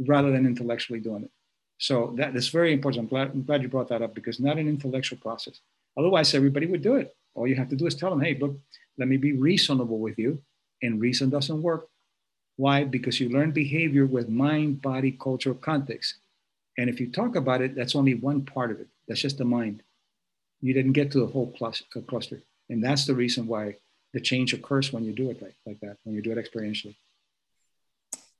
[0.00, 1.30] rather than intellectually doing it.
[1.78, 3.02] So that is very important.
[3.02, 5.60] I'm glad, I'm glad you brought that up because not an intellectual process.
[5.96, 7.14] Otherwise, everybody would do it.
[7.34, 8.56] All you have to do is tell them, hey, look,
[8.98, 10.42] let me be reasonable with you.
[10.82, 11.88] And reason doesn't work.
[12.56, 12.84] Why?
[12.84, 16.16] Because you learn behavior with mind, body, cultural context.
[16.76, 18.88] And if you talk about it, that's only one part of it.
[19.06, 19.82] That's just the mind.
[20.60, 22.42] You didn't get to the whole uh, cluster.
[22.68, 23.76] And that's the reason why
[24.12, 26.96] the change occurs when you do it like, like that, when you do it experientially.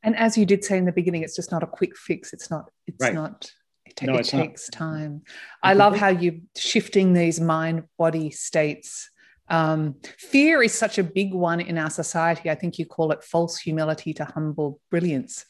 [0.02, 2.32] And as you did say in the beginning, it's just not a quick fix.
[2.32, 3.14] It's not, it's right.
[3.14, 3.50] not,
[3.86, 4.78] it, no, it takes not.
[4.78, 5.22] time.
[5.62, 9.10] I love how you're shifting these mind body states.
[9.48, 12.50] Um, fear is such a big one in our society.
[12.50, 15.44] I think you call it false humility to humble brilliance.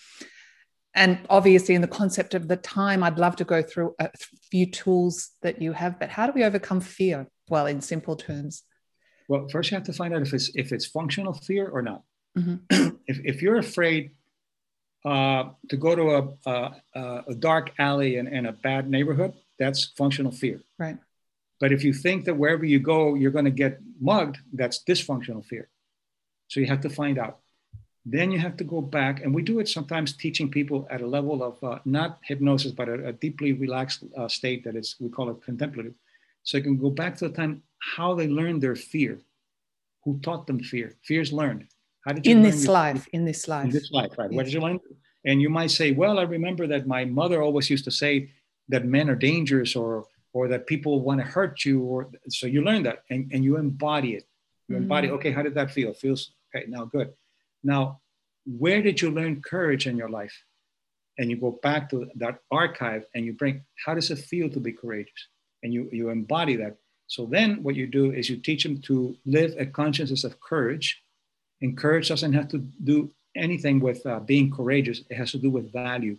[0.95, 4.11] And obviously, in the concept of the time, I'd love to go through a
[4.51, 5.99] few tools that you have.
[5.99, 7.29] But how do we overcome fear?
[7.49, 8.63] Well, in simple terms.
[9.29, 12.03] Well, first you have to find out if it's if it's functional fear or not.
[12.37, 12.89] Mm-hmm.
[13.07, 14.11] if, if you're afraid
[15.05, 19.93] uh, to go to a, a, a dark alley in, in, a bad neighborhood, that's
[19.97, 20.61] functional fear.
[20.79, 20.97] Right.
[21.63, 25.45] But if you think that wherever you go, you're going to get mugged, that's dysfunctional
[25.51, 25.69] fear.
[26.49, 27.39] So you have to find out.
[28.05, 31.07] Then you have to go back, and we do it sometimes teaching people at a
[31.07, 35.09] level of uh, not hypnosis, but a, a deeply relaxed uh, state that is, we
[35.09, 35.95] call it contemplative.
[36.43, 37.63] So you can go back to the time
[37.97, 39.21] how they learned their fear,
[40.03, 40.89] who taught them fear.
[41.05, 41.69] Fear's learned.
[42.05, 43.07] How did you in this life?
[43.13, 43.67] In this life.
[43.67, 44.31] In this life, right?
[44.33, 44.37] Yes.
[44.37, 44.81] What did you learn?
[45.25, 48.33] And you might say, well, I remember that my mother always used to say
[48.69, 52.63] that men are dangerous or or that people want to hurt you or so you
[52.63, 54.25] learn that and, and you embody it.
[54.69, 54.83] You mm-hmm.
[54.85, 55.93] embody, okay, how did that feel?
[55.93, 57.13] Feels okay, now good.
[57.63, 58.01] Now,
[58.47, 60.37] where did you learn courage in your life?
[61.19, 64.61] And you go back to that archive and you bring, how does it feel to
[64.61, 65.29] be courageous?
[65.63, 66.79] And you, you embody that.
[67.07, 71.03] So then what you do is you teach them to live a consciousness of courage
[71.63, 75.49] and courage doesn't have to do anything with uh, being courageous, it has to do
[75.49, 76.19] with value.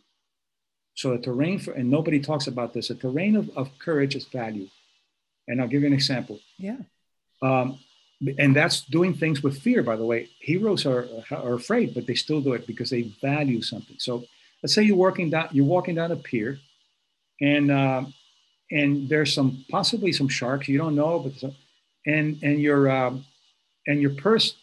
[0.95, 4.25] So a terrain for, and nobody talks about this, a terrain of, of courage is
[4.25, 4.67] value.
[5.47, 6.39] And I'll give you an example.
[6.57, 6.77] Yeah.
[7.41, 7.79] Um,
[8.37, 10.29] and that's doing things with fear, by the way.
[10.39, 13.97] Heroes are, are afraid, but they still do it because they value something.
[13.99, 14.23] So
[14.61, 16.59] let's say you're walking down, you're walking down a pier
[17.41, 18.05] and, uh,
[18.71, 21.55] and there's some, possibly some sharks, you don't know, but, some,
[22.05, 23.25] and, and your, um,
[23.87, 24.55] and your purse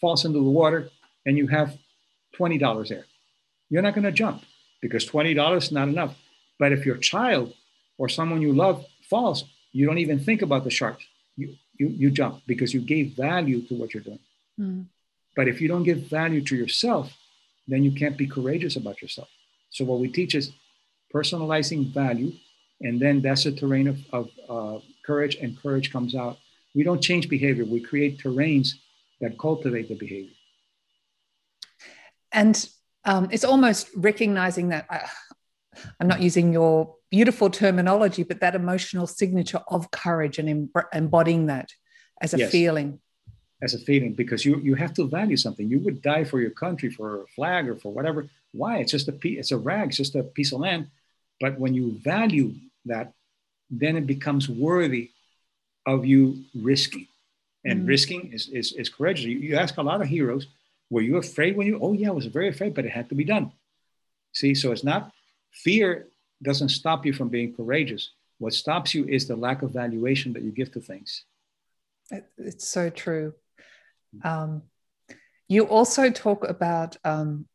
[0.00, 0.90] falls into the water
[1.24, 1.78] and you have
[2.38, 3.06] $20 there.
[3.70, 4.42] You're not going to jump
[4.80, 6.14] because $20 is not enough.
[6.58, 7.54] But if your child
[7.98, 11.00] or someone you love falls, you don't even think about the shark.
[11.36, 14.18] You, you, you jump because you gave value to what you're doing.
[14.58, 14.86] Mm.
[15.34, 17.12] But if you don't give value to yourself,
[17.68, 19.28] then you can't be courageous about yourself.
[19.70, 20.52] So what we teach is
[21.14, 22.32] personalizing value,
[22.80, 26.38] and then that's a terrain of, of uh, courage, and courage comes out.
[26.74, 28.74] We don't change behavior; we create terrains
[29.20, 30.32] that cultivate the behavior.
[32.32, 32.68] And
[33.06, 34.98] um, it's almost recognizing that uh,
[36.00, 41.46] I'm not using your beautiful terminology, but that emotional signature of courage and em- embodying
[41.46, 41.70] that
[42.20, 42.50] as a yes.
[42.50, 43.00] feeling.
[43.62, 45.70] As a feeling, because you you have to value something.
[45.70, 48.28] You would die for your country, for a flag, or for whatever.
[48.52, 48.78] Why?
[48.78, 49.38] It's just a piece.
[49.38, 49.88] It's a rag.
[49.88, 50.88] It's just a piece of land.
[51.40, 53.12] But when you value that,
[53.70, 55.10] then it becomes worthy
[55.86, 57.06] of you risking
[57.66, 57.88] and mm.
[57.88, 59.24] risking is, is, is courageous.
[59.24, 60.46] You, you ask a lot of heroes,
[60.90, 63.14] were you afraid when you, oh yeah, I was very afraid, but it had to
[63.14, 63.52] be done.
[64.32, 65.12] See, so it's not,
[65.50, 66.08] fear
[66.42, 68.10] doesn't stop you from being courageous.
[68.38, 71.24] What stops you is the lack of valuation that you give to things.
[72.38, 73.34] It's so true.
[74.22, 74.62] Um,
[75.48, 77.46] you also talk about um,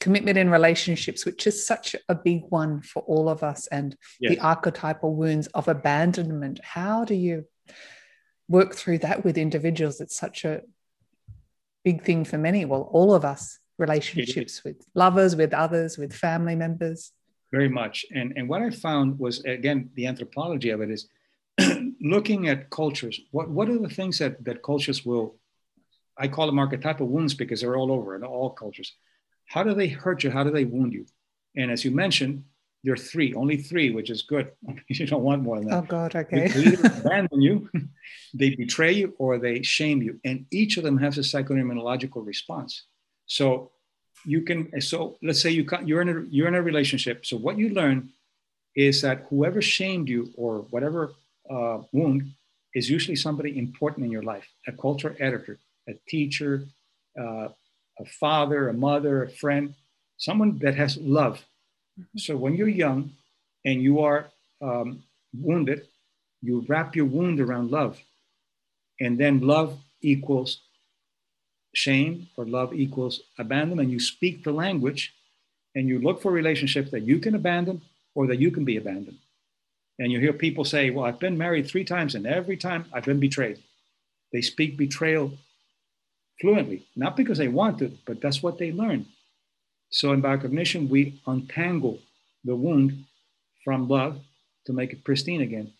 [0.00, 4.34] commitment in relationships, which is such a big one for all of us, and yes.
[4.34, 6.60] the archetypal wounds of abandonment.
[6.62, 7.46] How do you
[8.48, 10.00] work through that with individuals.
[10.00, 10.62] It's such a
[11.90, 13.42] big thing for many, well, all of us,
[13.78, 17.12] relationships with lovers, with others, with family members.
[17.50, 17.96] Very much.
[18.18, 21.08] And, and what I found was, again, the anthropology of it is
[22.14, 23.16] looking at cultures.
[23.30, 25.36] What, what are the things that, that cultures will,
[26.18, 28.90] I call them archetypal wounds because they're all over in all cultures.
[29.46, 30.30] How do they hurt you?
[30.30, 31.06] How do they wound you?
[31.56, 32.44] And as you mentioned,
[32.88, 34.50] there are three, only three, which is good.
[34.88, 35.84] you don't want more than that.
[35.84, 36.48] Oh God, okay.
[36.48, 37.68] They either abandon you,
[38.34, 42.84] they betray you, or they shame you, and each of them has a psychoimmunological response.
[43.26, 43.72] So
[44.24, 44.80] you can.
[44.80, 47.26] So let's say you you're in a you're in a relationship.
[47.26, 48.08] So what you learn
[48.74, 51.12] is that whoever shamed you or whatever
[51.50, 52.32] uh, wound
[52.74, 56.64] is usually somebody important in your life, a culture editor, a teacher,
[57.20, 57.48] uh,
[57.98, 59.74] a father, a mother, a friend,
[60.16, 61.44] someone that has love
[61.98, 62.18] Mm-hmm.
[62.18, 63.12] So when you're young
[63.64, 64.30] and you are
[64.60, 65.86] um, wounded,
[66.42, 67.98] you wrap your wound around love.
[69.00, 70.60] And then love equals
[71.74, 73.86] shame or love equals abandonment.
[73.86, 75.14] And you speak the language
[75.74, 77.82] and you look for relationships that you can abandon
[78.14, 79.18] or that you can be abandoned.
[79.98, 83.04] And you hear people say, Well, I've been married three times and every time I've
[83.04, 83.58] been betrayed.
[84.32, 85.32] They speak betrayal
[86.40, 89.06] fluently, not because they want to, but that's what they learn.
[89.90, 91.98] So in biocognition, we untangle
[92.44, 93.04] the wound
[93.64, 94.20] from love
[94.66, 95.72] to make it pristine again.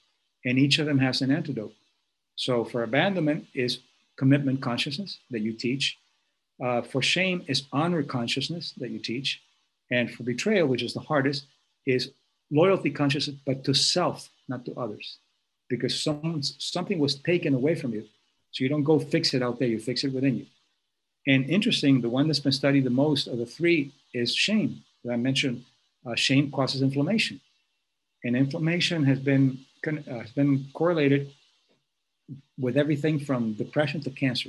[0.44, 1.74] And each of them has an antidote.
[2.36, 3.80] So for abandonment is
[4.16, 5.98] commitment consciousness that you teach.
[6.62, 9.40] Uh, for shame is honor consciousness that you teach.
[9.90, 11.46] And for betrayal, which is the hardest,
[11.86, 12.10] is
[12.50, 15.18] loyalty consciousness, but to self, not to others.
[15.68, 18.04] Because something was taken away from you.
[18.52, 20.46] So you don't go fix it out there, you fix it within you.
[21.28, 24.82] And interesting, the one that's been studied the most of the three is shame.
[25.04, 25.62] That I mentioned,
[26.06, 27.40] uh, shame causes inflammation.
[28.24, 31.30] And inflammation has been, uh, has been correlated
[32.58, 34.48] with everything from depression to cancer.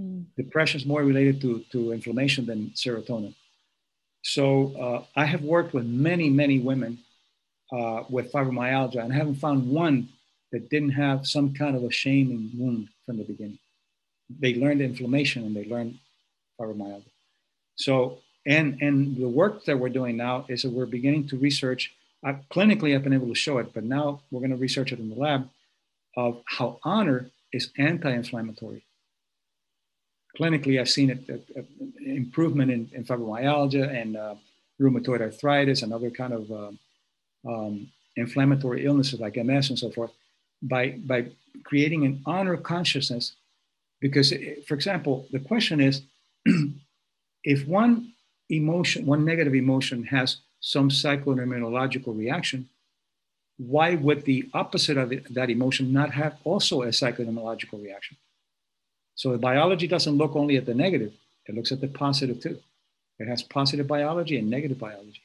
[0.00, 0.26] Mm.
[0.36, 3.34] Depression is more related to, to inflammation than serotonin.
[4.22, 6.98] So uh, I have worked with many, many women
[7.72, 10.10] uh, with fibromyalgia, and I haven't found one
[10.52, 13.58] that didn't have some kind of a shaming wound from the beginning.
[14.40, 15.98] They learned inflammation and they learned
[16.58, 17.04] fibromyalgia.
[17.76, 21.92] So, and and the work that we're doing now is that we're beginning to research.
[22.24, 25.00] Uh, clinically, I've been able to show it, but now we're going to research it
[25.00, 25.48] in the lab
[26.16, 28.84] of how honor is anti-inflammatory
[30.38, 31.62] clinically, I've seen it, uh, uh,
[32.04, 34.16] improvement in, in, fibromyalgia and
[34.80, 36.78] rheumatoid arthritis and other kind of um,
[37.46, 40.12] um, inflammatory illnesses like MS and so forth
[40.62, 41.26] by, by
[41.64, 43.32] creating an honor consciousness.
[44.02, 46.02] Because, uh, for example, the question is
[47.44, 48.12] if one
[48.50, 52.68] emotion, one negative emotion has some psychoneurological reaction,
[53.56, 58.16] why would the opposite of it, that emotion not have also a psychoneurological reaction?
[59.14, 61.12] So the biology doesn't look only at the negative,
[61.46, 62.58] it looks at the positive too.
[63.18, 65.22] It has positive biology and negative biology.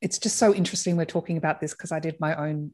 [0.00, 2.72] It's just so interesting we're talking about this because I did my own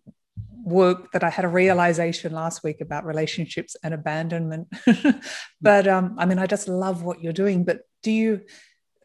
[0.64, 4.68] work that I had a realization last week about relationships and abandonment.
[5.60, 7.64] but um, I mean, I just love what you're doing.
[7.64, 8.42] But do you,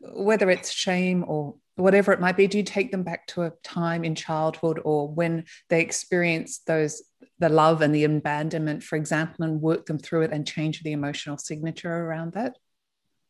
[0.02, 3.52] whether it's shame or whatever it might be, do you take them back to a
[3.63, 7.04] time in childhood or when they experienced those
[7.40, 10.92] the love and the abandonment, for example, and work them through it and change the
[10.92, 12.58] emotional signature around that?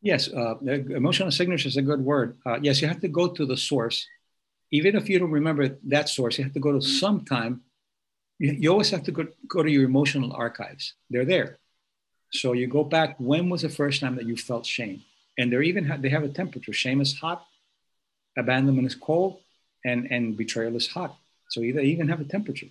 [0.02, 2.38] Yes, uh, emotional signature is a good word.
[2.46, 4.08] Uh, yes, you have to go to the source.
[4.72, 7.62] Even if you don't remember that source, you have to go to some time.
[8.40, 10.94] You, you always have to go, go to your emotional archives.
[11.10, 11.58] They're there.
[12.32, 15.02] So you go back, when was the first time that you felt shame?
[15.38, 16.74] And they're even, ha- they have a temperature.
[16.74, 17.46] Shame is hot,
[18.38, 19.40] abandonment is cold,
[19.86, 21.16] and, and betrayal is hot.
[21.50, 22.68] So they even have a temperature.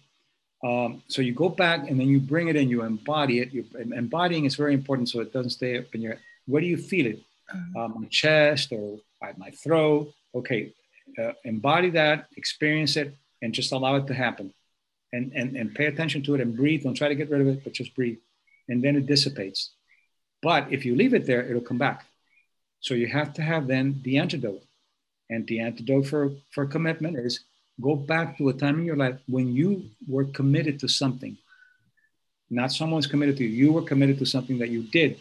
[0.64, 3.52] Um, so you go back and then you bring it in, you embody it.
[3.52, 6.16] You, embodying is very important so it doesn't stay up in your.
[6.46, 7.22] Where do you feel it?
[7.76, 10.12] Um, my chest or by my throat.
[10.34, 10.72] Okay,
[11.18, 14.52] uh, embody that, experience it, and just allow it to happen.
[15.16, 16.82] And, and, and pay attention to it and breathe.
[16.82, 18.18] Don't try to get rid of it, but just breathe.
[18.68, 19.60] And then it dissipates.
[20.42, 21.98] But if you leave it there, it'll come back.
[22.80, 24.62] So you have to have then the antidote.
[25.32, 26.22] And the antidote for,
[26.54, 27.34] for commitment is
[27.80, 29.68] go back to a time in your life when you
[30.06, 31.34] were committed to something.
[32.48, 33.50] Not someone's committed to you.
[33.64, 35.18] You were committed to something that you did,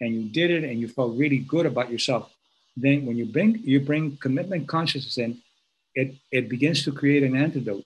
[0.00, 2.30] and you did it, and you felt really good about yourself.
[2.76, 5.30] Then, when you bring you bring commitment consciousness in,
[6.00, 7.84] it it begins to create an antidote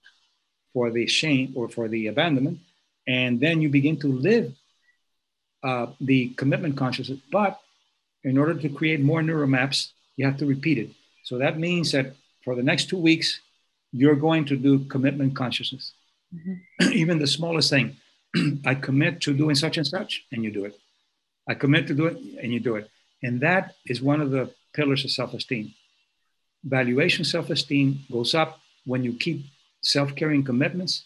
[0.73, 2.59] for the shame or for the abandonment,
[3.07, 4.53] and then you begin to live
[5.63, 7.21] uh, the commitment consciousness.
[7.31, 7.61] But
[8.25, 10.91] in order to create more neural maps, you have to repeat it.
[11.25, 13.41] So that means that for the next two weeks,
[13.93, 15.93] you're going to do commitment consciousness.
[16.35, 16.93] Mm-hmm.
[16.93, 17.97] Even the smallest thing,
[18.67, 20.79] I commit to doing such and such, and you do it.
[21.49, 22.89] I commit to do it, and you do it.
[23.23, 25.75] And that is one of the pillars of self esteem.
[26.65, 29.45] Valuation self esteem goes up when you keep
[29.83, 31.05] self carrying commitments,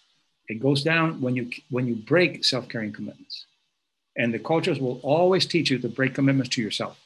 [0.48, 3.46] it goes down when you, when you break self carrying commitments.
[4.16, 6.98] And the cultures will always teach you to break commitments to yourself.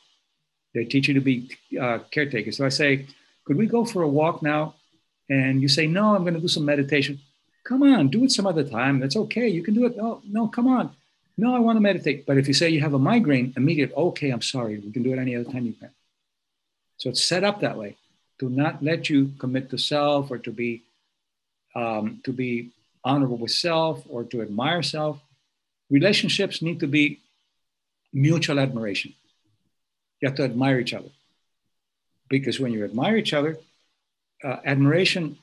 [0.75, 2.57] They teach you to be uh, caretakers.
[2.57, 3.07] So I say,
[3.45, 4.75] could we go for a walk now?
[5.31, 7.21] and you say, no, I'm going to do some meditation.
[7.65, 8.99] Come on, do it some other time.
[8.99, 9.49] That's okay.
[9.49, 9.97] You can do it.
[9.97, 10.91] No, no, come on.
[11.39, 12.27] No, I want to meditate.
[12.27, 14.79] But if you say you have a migraine, immediate, okay, I'm sorry.
[14.79, 15.91] We can do it any other time you can.
[16.97, 17.97] So it's set up that way
[18.41, 20.83] to not let you commit to self or to be
[21.75, 22.71] um, to be
[23.05, 25.21] honorable with self or to admire self.
[25.91, 27.21] Relationships need to be
[28.13, 29.15] mutual admiration.
[30.21, 31.09] You have to admire each other.
[32.29, 33.59] Because when you admire each other,
[34.45, 35.37] uh, admiration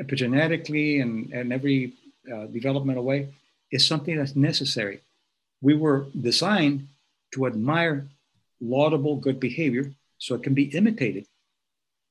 [0.00, 1.94] epigenetically and, and every
[2.32, 3.28] uh, developmental way
[3.72, 5.00] is something that's necessary.
[5.60, 6.88] We were designed
[7.34, 8.06] to admire
[8.60, 11.26] laudable good behavior so it can be imitated.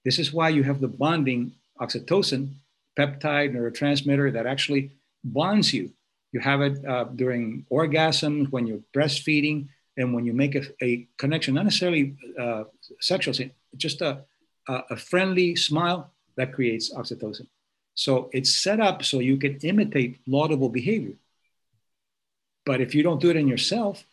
[0.04, 2.54] This is why you have the bonding oxytocin,
[2.98, 4.91] peptide neurotransmitter that actually
[5.24, 5.91] bonds you.
[6.34, 9.68] You have it uh, during orgasms, when you're breastfeeding,
[9.98, 12.66] And when you make a, a connection, not necessarily uh,
[13.00, 13.34] sexual,
[13.76, 14.24] just a,
[14.68, 17.48] a friendly smile, that creates oxytocin.
[17.95, 21.16] So it's set up so you can imitate laudable behavior.
[22.64, 24.06] But if you don't do it in yourself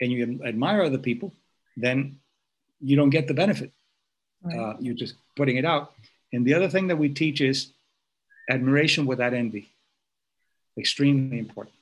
[0.00, 1.32] and you admire other people,
[1.76, 2.20] then
[2.80, 3.72] you don't get the benefit.
[4.42, 4.56] Right.
[4.56, 5.94] Uh, you're just putting it out.
[6.32, 7.72] And the other thing that we teach is
[8.48, 9.70] admiration without envy.
[10.78, 11.74] Extremely important.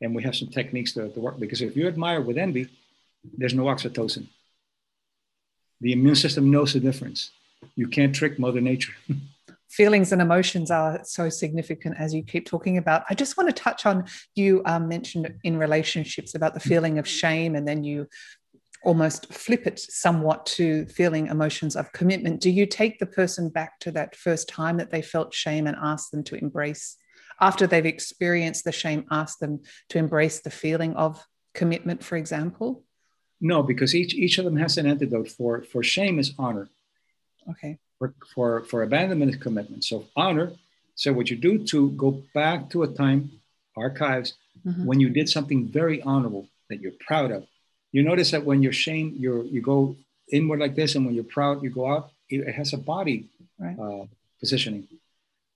[0.00, 2.68] And we have some techniques to, to work because if you admire with envy,
[3.36, 4.26] there's no oxytocin.
[5.80, 7.30] The immune system knows the difference.
[7.74, 8.92] You can't trick Mother Nature.
[9.68, 13.04] feelings and emotions are so significant as you keep talking about.
[13.10, 17.06] I just want to touch on you um, mentioned in relationships about the feeling of
[17.06, 18.08] shame, and then you
[18.84, 22.40] almost flip it somewhat to feeling emotions of commitment.
[22.40, 25.76] Do you take the person back to that first time that they felt shame and
[25.80, 26.96] ask them to embrace,
[27.40, 29.60] after they've experienced the shame, ask them
[29.90, 31.24] to embrace the feeling of
[31.54, 32.84] commitment, for example?
[33.40, 36.68] No, because each each of them has an antidote for for shame is honor.
[37.50, 37.78] Okay.
[37.98, 39.84] For for, for abandonment is commitment.
[39.84, 40.52] So honor.
[40.94, 43.30] So what you do to go back to a time,
[43.76, 44.34] archives,
[44.66, 44.84] mm-hmm.
[44.84, 47.46] when you did something very honorable that you're proud of.
[47.92, 49.96] You notice that when you're shame, you you go
[50.30, 52.10] inward like this, and when you're proud, you go out.
[52.30, 53.26] It, has a body
[53.58, 53.78] right.
[53.78, 54.04] uh,
[54.38, 54.86] positioning,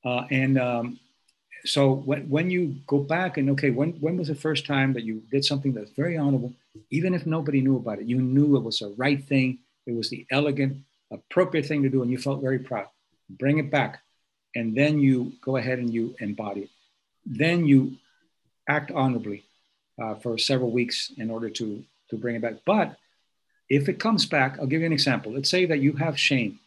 [0.05, 0.99] uh, and um,
[1.64, 5.05] so when, when you go back and okay, when when was the first time that
[5.05, 6.55] you did something that's very honorable,
[6.91, 10.09] even if nobody knew about it, you knew it was the right thing, it was
[10.09, 10.78] the elegant,
[11.11, 12.89] appropriate thing to do, and you felt very proud.
[13.28, 14.01] Bring it back,
[14.55, 16.70] and then you go ahead and you embody it.
[17.26, 17.97] Then you
[18.68, 19.45] act honorably
[20.01, 22.56] uh, for several weeks in order to to bring it back.
[22.64, 22.96] But
[23.68, 25.32] if it comes back, I'll give you an example.
[25.32, 26.60] Let's say that you have shame,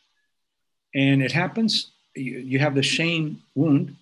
[0.93, 1.91] and it happens.
[2.15, 3.95] You, you have the shame wound,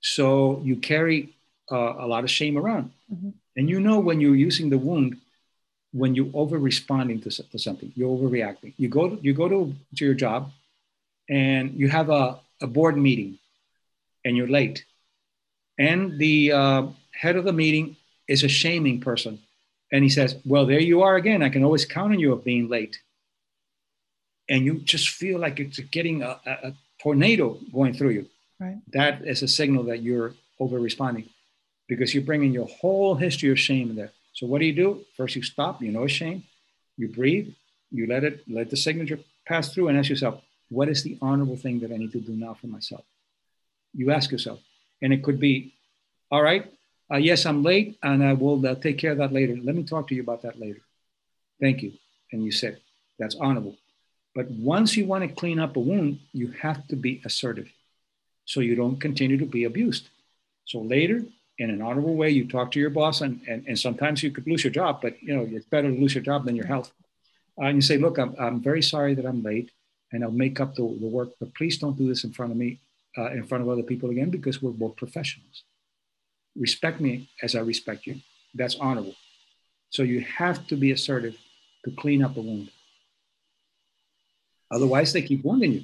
[0.00, 1.36] so you carry
[1.70, 3.30] uh, a lot of shame around, mm-hmm.
[3.56, 5.16] and you know when you're using the wound
[5.96, 8.74] when you're over responding to, to something, you're overreacting.
[8.76, 10.50] You go to, you go to, to your job
[11.28, 13.38] and you have a, a board meeting
[14.24, 14.84] and you're late.
[15.78, 17.96] And the uh, head of the meeting
[18.28, 19.38] is a shaming person.
[19.92, 21.42] And he says, Well, there you are again.
[21.42, 23.00] I can always count on you of being late.
[24.48, 26.72] And you just feel like it's getting a, a
[27.02, 28.26] tornado going through you.
[28.60, 28.78] Right.
[28.92, 31.28] That is a signal that you're over responding
[31.88, 34.12] because you're bringing your whole history of shame there.
[34.32, 35.04] So what do you do?
[35.16, 35.82] First, you stop.
[35.82, 36.44] You know it's shame.
[36.96, 37.54] You breathe.
[37.90, 41.56] You let it let the signature pass through, and ask yourself, what is the honorable
[41.56, 43.04] thing that I need to do now for myself?
[43.94, 44.60] You ask yourself,
[45.00, 45.74] and it could be,
[46.30, 46.72] all right.
[47.10, 49.56] Uh, yes, I'm late, and I will uh, take care of that later.
[49.62, 50.80] Let me talk to you about that later.
[51.60, 51.92] Thank you.
[52.32, 52.80] And you said
[53.18, 53.76] that's honorable.
[54.34, 57.70] But once you want to clean up a wound, you have to be assertive,
[58.44, 60.08] so you don't continue to be abused.
[60.64, 61.22] So later,
[61.58, 62.30] in an honorable way.
[62.30, 65.20] You talk to your boss, and, and, and sometimes you could lose your job, but
[65.22, 66.92] you know it's better to lose your job than your health.
[67.58, 69.70] Uh, and you say, look, I'm, I'm very sorry that I'm late,
[70.12, 72.58] and I'll make up the, the work, but please don't do this in front of
[72.58, 72.80] me,
[73.16, 75.64] uh, in front of other people again, because we're both professionals.
[76.58, 78.16] Respect me as I respect you.
[78.54, 79.14] That's honorable.
[79.90, 81.36] So you have to be assertive
[81.84, 82.70] to clean up a wound.
[84.70, 85.82] Otherwise, they keep wounding you.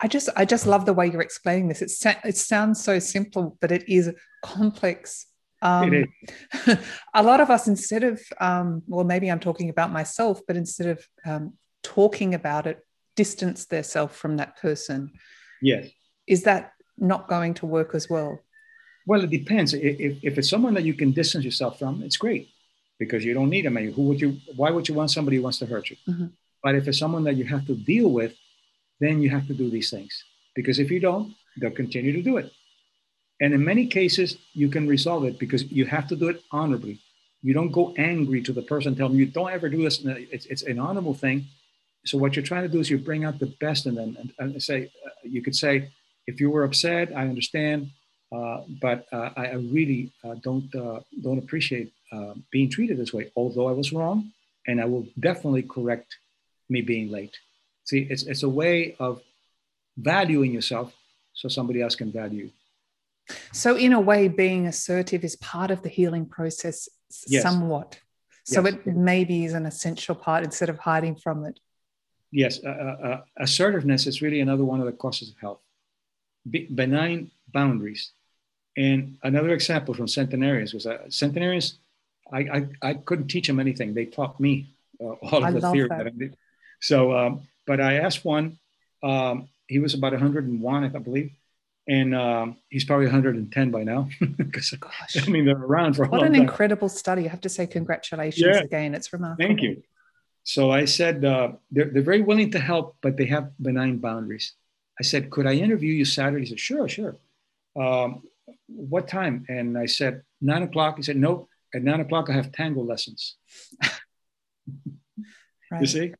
[0.00, 1.80] I just I just love the way you're explaining this.
[1.80, 5.26] It it sounds so simple, but it is complex.
[5.62, 6.08] Um, it
[6.66, 6.78] is.
[7.14, 10.88] a lot of us, instead of um, well, maybe I'm talking about myself, but instead
[10.88, 12.80] of um, talking about it,
[13.16, 15.12] distance themselves from that person.
[15.62, 15.88] Yes.
[16.26, 18.40] Is that not going to work as well?
[19.06, 19.74] Well, it depends.
[19.74, 22.48] If, if it's someone that you can distance yourself from, it's great
[22.98, 23.76] because you don't need them.
[23.76, 24.38] Who would you?
[24.56, 25.96] Why would you want somebody who wants to hurt you?
[26.08, 26.26] Mm-hmm.
[26.62, 28.32] But if it's someone that you have to deal with,
[29.00, 30.24] then you have to do these things.
[30.54, 32.50] Because if you don't, they'll continue to do it.
[33.40, 37.00] And in many cases, you can resolve it because you have to do it honorably.
[37.42, 40.00] You don't go angry to the person, tell them you don't ever do this.
[40.04, 41.44] It's, it's an honorable thing.
[42.06, 44.32] So what you're trying to do is you bring out the best in them and,
[44.38, 45.90] and say, uh, you could say,
[46.26, 47.90] if you were upset, I understand,
[48.32, 53.12] uh, but uh, I, I, really uh, don't uh, don't appreciate uh, being treated this
[53.12, 53.30] way.
[53.36, 54.32] Although I was wrong,
[54.66, 56.16] and I will definitely correct
[56.68, 57.36] me being late.
[57.84, 59.20] See, it's, it's a way of
[59.96, 60.94] valuing yourself
[61.34, 62.50] so somebody else can value you.
[63.52, 66.88] So, in a way, being assertive is part of the healing process
[67.26, 67.42] yes.
[67.42, 67.98] somewhat.
[68.44, 68.74] So, yes.
[68.74, 71.58] it maybe is an essential part instead of hiding from it.
[72.30, 75.60] Yes, uh, uh, uh assertiveness is really another one of the causes of health.
[76.48, 78.10] Be- benign boundaries.
[78.76, 81.78] And another example from centenarians was uh, centenarians,
[82.32, 83.94] I, I, I, couldn't teach them anything.
[83.94, 84.66] They taught me
[85.00, 85.98] uh, all of I the theory that.
[85.98, 86.36] that I did.
[86.80, 88.58] So, um, but I asked one,
[89.02, 91.30] um, he was about 101, I believe.
[91.86, 94.08] and um, he's probably 110 by now.
[94.36, 94.74] Because
[95.26, 96.42] I mean, they're around for a what an time.
[96.42, 97.26] incredible study.
[97.26, 98.62] I have to say, congratulations Yeah.
[98.62, 98.94] again.
[98.94, 99.46] It's remarkable.
[99.46, 99.82] Thank you.
[100.42, 104.52] So I said, uh, they're, they're very willing to help, but they have benign boundaries.
[104.98, 106.44] I said, could I interview you Saturday?
[106.44, 107.16] He said, sure, sure.
[107.76, 108.22] Um,
[108.66, 109.44] what time?
[109.48, 110.96] And I said, nine o'clock.
[110.96, 113.36] He said, no, at nine o'clock, I have tango lessons.
[115.70, 115.80] Right.
[115.80, 116.14] You see?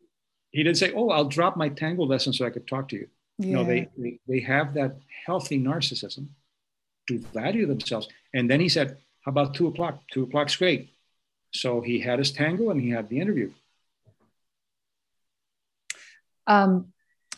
[0.51, 3.09] He didn't say, oh, I'll drop my tango lessons so I could talk to you.
[3.39, 3.57] Yeah.
[3.57, 4.97] No, they, they, they have that
[5.27, 6.29] healthy narcissism
[7.09, 8.09] to value themselves.
[8.33, 10.01] And then he said, how about two o'clock?
[10.13, 10.91] Two o'clock's great.
[11.53, 13.53] So he had his tango and he had the interview.
[16.47, 16.93] Um,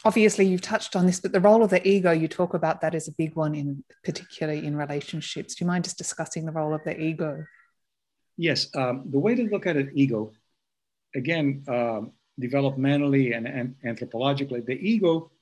[0.07, 2.95] obviously, you've touched on this, but the role of the ego, you talk about that
[2.95, 5.57] as a big one, in particularly in relationships.
[5.57, 7.45] Do you mind just discussing the role of the ego?
[8.37, 10.33] Yes, um, the way to look at an ego,
[11.15, 15.33] again, um, developmentally and, and anthropologically, the ego,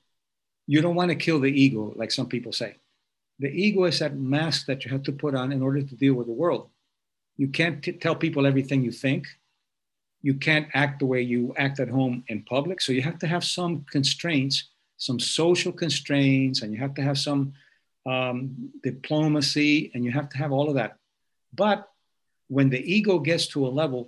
[0.65, 2.77] you don't want to kill the ego, like some people say.
[3.37, 6.15] The ego is that mask that you have to put on in order to deal
[6.15, 6.69] with the world.
[7.37, 9.27] You can't t- tell people everything you think.
[10.27, 12.77] You can't act the way you act at home in public.
[12.81, 14.55] So you have to have some constraints,
[15.07, 17.41] some social constraints, and you have to have some
[18.13, 18.35] um,
[18.89, 20.91] diplomacy, and you have to have all of that.
[21.63, 21.79] But
[22.55, 24.01] when the ego gets to a level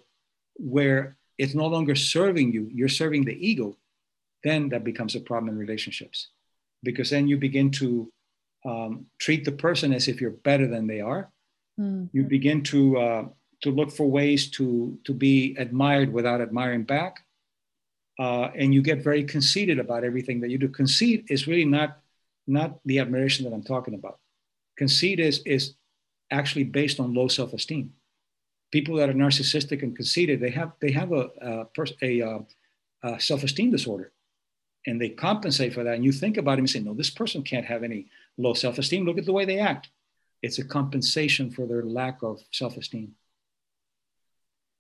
[0.76, 1.02] where
[1.38, 3.78] it's no longer serving you, you're serving the ego,
[4.44, 6.30] then that becomes a problem in relationships.
[6.82, 8.12] Because then you begin to
[8.66, 11.24] um, treat the person as if you're better than they are.
[11.80, 12.10] Mm.
[12.16, 13.24] You begin to, uh,
[13.62, 17.26] to look for ways to, to be admired without admiring back.
[18.20, 20.68] Uh, and you get very conceited about everything that you do.
[20.68, 22.00] Conceit is really not,
[22.48, 24.20] not the admiration that I'm talking about.
[24.76, 25.74] Conceit is, is
[26.32, 27.94] actually based on low self esteem
[28.72, 32.40] people that are narcissistic and conceited, they have they have a a, pers- a, uh,
[33.04, 34.12] a self-esteem disorder,
[34.86, 35.96] and they compensate for that.
[35.96, 39.06] And you think about it and say, no, this person can't have any low self-esteem.
[39.06, 39.90] Look at the way they act.
[40.42, 43.14] It's a compensation for their lack of self-esteem.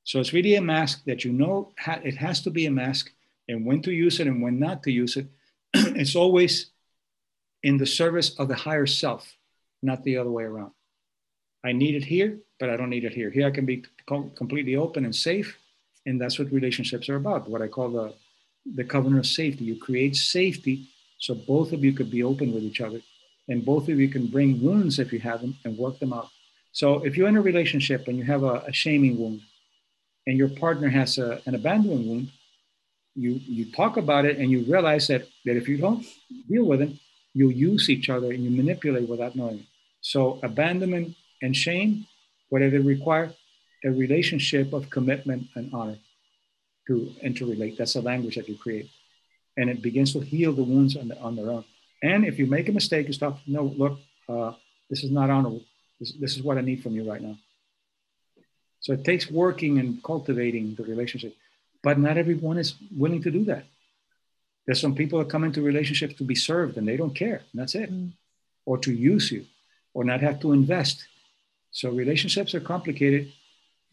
[0.07, 3.11] So it's really a mask that you know ha- it has to be a mask,
[3.49, 5.27] and when to use it and when not to use it.
[5.73, 6.67] it's always
[7.61, 9.35] in the service of the higher self,
[9.83, 10.71] not the other way around.
[11.61, 13.29] I need it here, but I don't need it here.
[13.29, 15.57] Here I can be co- completely open and safe.
[16.05, 18.13] And that's what relationships are about, what I call the,
[18.75, 19.65] the covenant of safety.
[19.65, 20.87] You create safety
[21.19, 23.01] so both of you could be open with each other
[23.49, 26.29] and both of you can bring wounds if you have them and work them out.
[26.71, 29.41] So if you're in a relationship and you have a, a shaming wound
[30.27, 32.31] and your partner has a, an abandonment wound,
[33.15, 36.05] you, you talk about it and you realize that, that if you don't
[36.47, 36.91] deal with it,
[37.33, 39.65] you'll use each other and you manipulate without knowing it.
[40.01, 42.05] So abandonment and shame,
[42.49, 43.33] what do they require?
[43.85, 45.97] A relationship of commitment and honor
[46.87, 47.77] to interrelate.
[47.77, 48.89] That's the language that you create.
[49.55, 51.63] And it begins to heal the wounds on, the, on their own.
[52.03, 53.99] And if you make a mistake, you stop, no, look,
[54.29, 54.51] uh,
[54.89, 55.63] this is not honorable.
[55.99, 57.37] This, this is what I need from you right now.
[58.79, 61.35] So it takes working and cultivating the relationship.
[61.83, 63.65] But not everyone is willing to do that.
[64.65, 67.41] There's some people that come into relationships to be served and they don't care.
[67.51, 67.91] And that's it.
[67.91, 68.11] Mm.
[68.65, 69.45] Or to use you
[69.93, 71.07] or not have to invest.
[71.71, 73.31] So relationships are complicated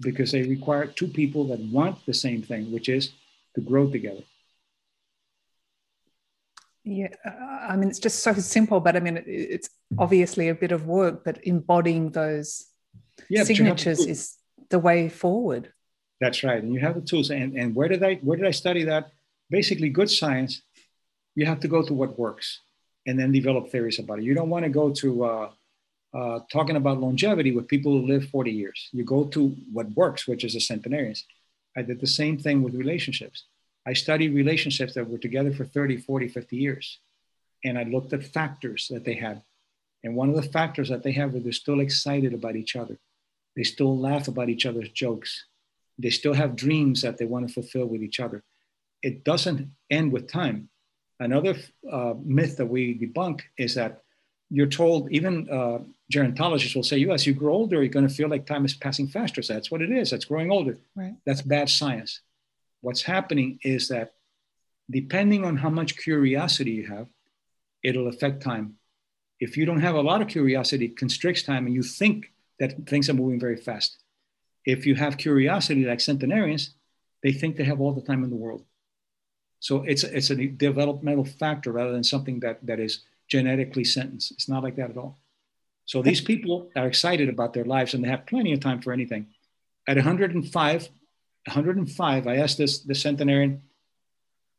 [0.01, 3.13] because they require two people that want the same thing, which is
[3.55, 4.23] to grow together.
[6.85, 7.09] Yeah,
[7.71, 11.25] I mean, it's just so simple, but I mean, it's obviously a bit of work,
[11.25, 12.67] but embodying those
[13.31, 14.37] Yeah, but you have the signatures is
[14.71, 15.73] the way forward.
[16.21, 16.63] That's right.
[16.63, 17.31] And you have the tools.
[17.31, 19.11] And, and where did I where did I study that?
[19.51, 20.63] Basically, good science,
[21.35, 22.61] you have to go to what works
[23.07, 24.25] and then develop theories about it.
[24.25, 25.51] You don't want to go to uh,
[26.15, 28.89] uh, talking about longevity with people who live 40 years.
[28.93, 31.25] You go to what works, which is the centenarians.
[31.77, 33.45] I did the same thing with relationships.
[33.87, 37.01] I studied relationships that were together for 30, 40, 50 years.
[37.65, 39.43] And I looked at factors that they had.
[40.03, 42.99] And one of the factors that they have is they're still excited about each other.
[43.57, 45.45] They still laugh about each other's jokes.
[45.99, 48.43] They still have dreams that they want to fulfill with each other.
[49.03, 50.69] It doesn't end with time.
[51.21, 51.55] Another
[51.91, 54.03] uh, myth that we debunk is that
[54.51, 55.79] you're told, even uh,
[56.13, 58.75] gerontologists will say, you, as you grow older, you're going to feel like time is
[58.75, 59.43] passing faster.
[59.43, 60.11] So that's what it is.
[60.11, 60.79] That's growing older.
[60.95, 61.15] Right.
[61.25, 62.21] That's bad science.
[62.81, 64.13] What's happening is that
[64.91, 67.07] depending on how much curiosity you have,
[67.83, 68.75] it'll affect time.
[69.41, 72.87] If you don't have a lot of curiosity, it constricts time and you think that
[72.87, 73.99] things are moving very fast.
[74.65, 76.75] If you have curiosity, like centenarians,
[77.23, 78.65] they think they have all the time in the world.
[79.61, 84.33] So it's, it's a developmental factor rather than something that, that is genetically sentenced.
[84.33, 85.19] It's not like that at all.
[85.87, 88.93] So these people are excited about their lives and they have plenty of time for
[88.93, 89.29] anything.
[89.87, 93.63] At 105, 105, I asked this, this centenarian,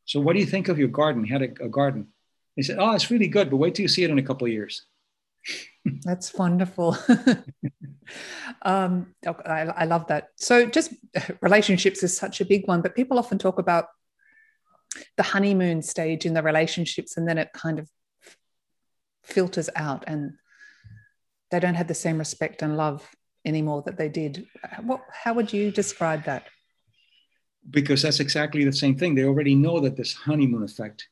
[0.05, 1.23] so what do you think of your garden?
[1.23, 2.07] He had a, a garden.
[2.55, 4.45] He said, oh, it's really good, but wait till you see it in a couple
[4.45, 4.83] of years.
[5.85, 6.97] That's wonderful.
[8.63, 10.29] um, I, I love that.
[10.35, 10.93] So, just
[11.41, 13.85] relationships is such a big one, but people often talk about
[15.17, 17.89] the honeymoon stage in the relationships, and then it kind of
[19.23, 20.33] filters out, and
[21.51, 23.07] they don't have the same respect and love
[23.45, 24.47] anymore that they did.
[24.81, 26.47] What, how would you describe that?
[27.69, 29.13] Because that's exactly the same thing.
[29.13, 31.07] They already know that this honeymoon effect,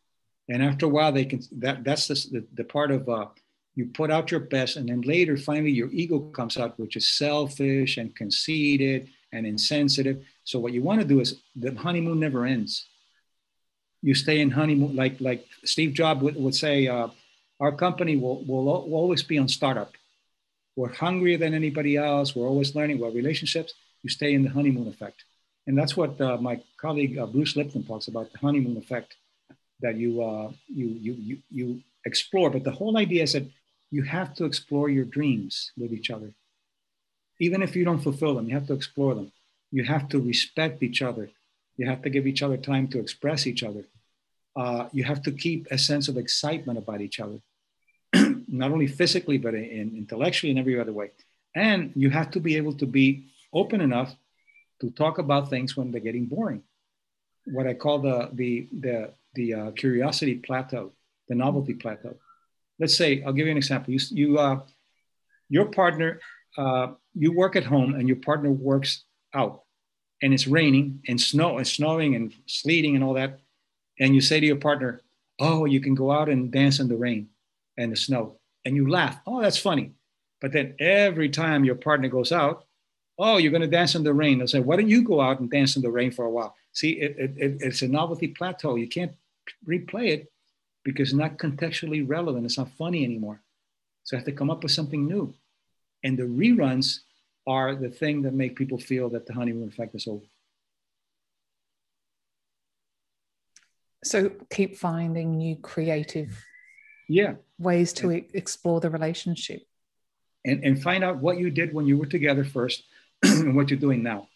[0.50, 1.42] and after a while, they can.
[1.60, 3.28] That that's the the, the part of uh,
[3.76, 7.08] you put out your best, and then later, finally, your ego comes out, which is
[7.18, 10.24] selfish and conceited and insensitive.
[10.44, 12.88] So what you want to do is the honeymoon never ends.
[14.02, 17.08] You stay in honeymoon, like like Steve Jobs would, would say, uh,
[17.60, 19.92] our company will, will, will always be on startup.
[20.76, 22.36] We're hungrier than anybody else.
[22.36, 23.74] We're always learning about relationships.
[24.04, 25.24] You stay in the honeymoon effect.
[25.66, 29.16] And that's what uh, my colleague uh, Bruce Lipton talks about the honeymoon effect
[29.80, 32.50] that you, uh, you, you, you, you explore.
[32.50, 33.46] But the whole idea is that
[33.94, 36.34] you have to explore your dreams with each other.
[37.40, 39.32] Even if you don't fulfill them, you have to explore them.
[39.72, 41.30] You have to respect each other.
[41.78, 43.84] You have to give each other time to express each other.
[44.56, 47.40] Uh, you have to keep a sense of excitement about each other,
[48.48, 51.12] not only physically, but in, intellectually and every other way.
[51.56, 54.16] And you have to be able to be open enough
[54.82, 56.64] to talk about things when they're getting boring.
[57.46, 60.94] What I call the, the, the, the uh, curiosity plateau,
[61.28, 62.16] the novelty plateau
[62.84, 63.94] let's say, I'll give you an example.
[63.94, 64.60] You, you uh,
[65.48, 66.20] your partner,
[66.58, 69.62] uh, you work at home and your partner works out
[70.22, 73.40] and it's raining and snow and snowing and sleeting and all that.
[74.02, 75.00] And you say to your partner,
[75.40, 77.30] oh, you can go out and dance in the rain
[77.78, 78.40] and the snow.
[78.66, 79.18] And you laugh.
[79.26, 79.94] Oh, that's funny.
[80.42, 82.66] But then every time your partner goes out,
[83.18, 84.40] oh, you're going to dance in the rain.
[84.40, 86.54] They'll say, why don't you go out and dance in the rain for a while?
[86.74, 88.76] See, it, it, it's a novelty plateau.
[88.76, 89.14] You can't
[89.66, 90.33] replay it
[90.84, 92.46] because it's not contextually relevant.
[92.46, 93.42] It's not funny anymore.
[94.04, 95.34] So I have to come up with something new.
[96.04, 97.00] And the reruns
[97.48, 100.26] are the thing that make people feel that the honeymoon effect is over.
[104.04, 106.44] So keep finding new creative
[107.10, 109.62] yeah ways to and, explore the relationship.
[110.46, 112.84] And, and find out what you did when you were together first
[113.24, 114.28] and what you're doing now.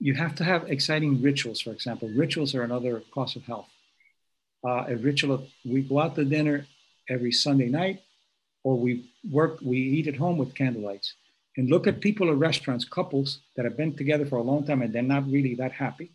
[0.00, 2.08] You have to have exciting rituals, for example.
[2.14, 3.68] Rituals are another cause of health
[4.64, 5.46] uh, a ritual.
[5.64, 6.66] We go out to dinner
[7.08, 8.00] every Sunday night,
[8.62, 11.12] or we work, we eat at home with candlelights.
[11.56, 14.82] And look at people at restaurants, couples that have been together for a long time
[14.82, 16.10] and they're not really that happy.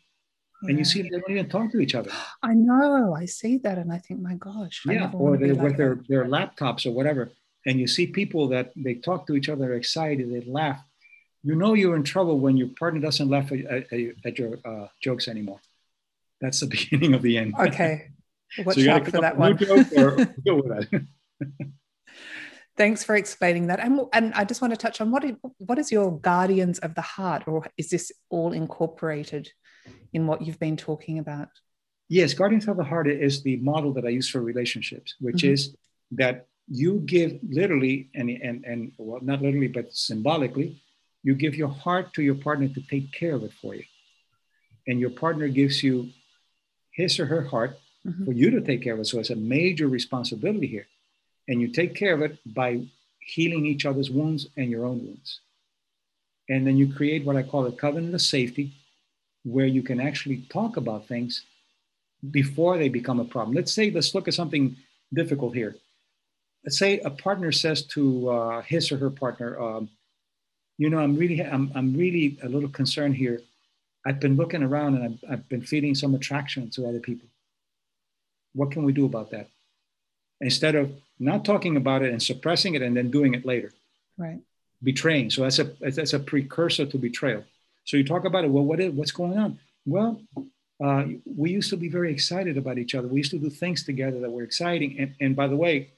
[0.62, 0.70] Yeah.
[0.70, 2.12] And you see they don't even talk to each other.
[2.44, 3.16] I know.
[3.16, 4.82] I see that and I think, my gosh.
[4.86, 7.32] yeah, or they with their, their laptops or whatever.
[7.66, 10.82] And you see people that they talk to each other, they're excited, they laugh.
[11.44, 13.60] You know you're in trouble when your partner doesn't laugh at,
[13.94, 13.94] at,
[14.26, 15.62] at your uh, jokes anymore.
[16.42, 17.54] That's the beginning of the end.
[17.58, 18.10] Okay.
[18.60, 19.58] Watch so out for that one.
[22.78, 23.80] Thanks for explaining that.
[23.80, 26.96] And, and I just want to touch on what is, what is your guardians of
[26.96, 29.52] the heart, or is this all incorporated
[30.14, 31.50] in what you've been talking about?
[32.08, 35.54] Yes, guardians of the heart is the model that I use for relationships, which mm-hmm.
[35.54, 35.76] is
[36.12, 40.82] that you give literally and, and, and well, not literally, but symbolically,
[41.24, 43.84] you give your heart to your partner to take care of it for you.
[44.88, 46.10] And your partner gives you
[46.92, 48.26] his or her heart mm-hmm.
[48.26, 49.06] for you to take care of it.
[49.06, 50.88] So it's a major responsibility here.
[51.48, 52.86] And you take care of it by
[53.20, 55.40] healing each other's wounds and your own wounds.
[56.48, 58.74] And then you create what I call a covenant of safety,
[59.44, 61.44] where you can actually talk about things
[62.32, 63.56] before they become a problem.
[63.56, 64.76] Let's say, let's look at something
[65.14, 65.76] difficult here.
[66.66, 69.90] Let's say a partner says to uh, his or her partner, um,
[70.78, 73.42] you know, I'm really, I'm, I'm really a little concerned here.
[74.06, 77.28] I've been looking around and I've, I've been feeling some attraction to other people.
[78.54, 79.48] What can we do about that?
[80.42, 83.74] Instead of not talking about it and suppressing it and then doing it later.
[84.18, 84.40] Right.
[84.82, 85.30] Betraying.
[85.30, 87.44] So that's a that's a precursor to betrayal.
[87.84, 88.50] So you talk about it.
[88.50, 89.60] Well, what is what's going on?
[89.86, 90.22] Well,
[90.82, 93.08] uh, we used to be very excited about each other.
[93.08, 94.98] We used to do things together that were exciting.
[95.00, 95.92] And, and by the way,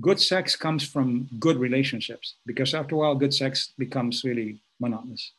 [0.00, 5.32] good sex comes from good relationships because after a while, good sex becomes really monotonous.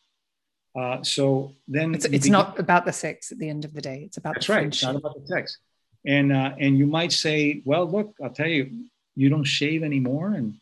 [0.78, 4.04] Uh, so then it's, it's not about the sex at the end of the day.
[4.06, 4.68] It's about that's the right.
[4.68, 5.58] It's not about the sex
[6.06, 8.86] and uh, and you might say, well, look, I'll tell you,
[9.16, 10.56] you don't shave anymore, and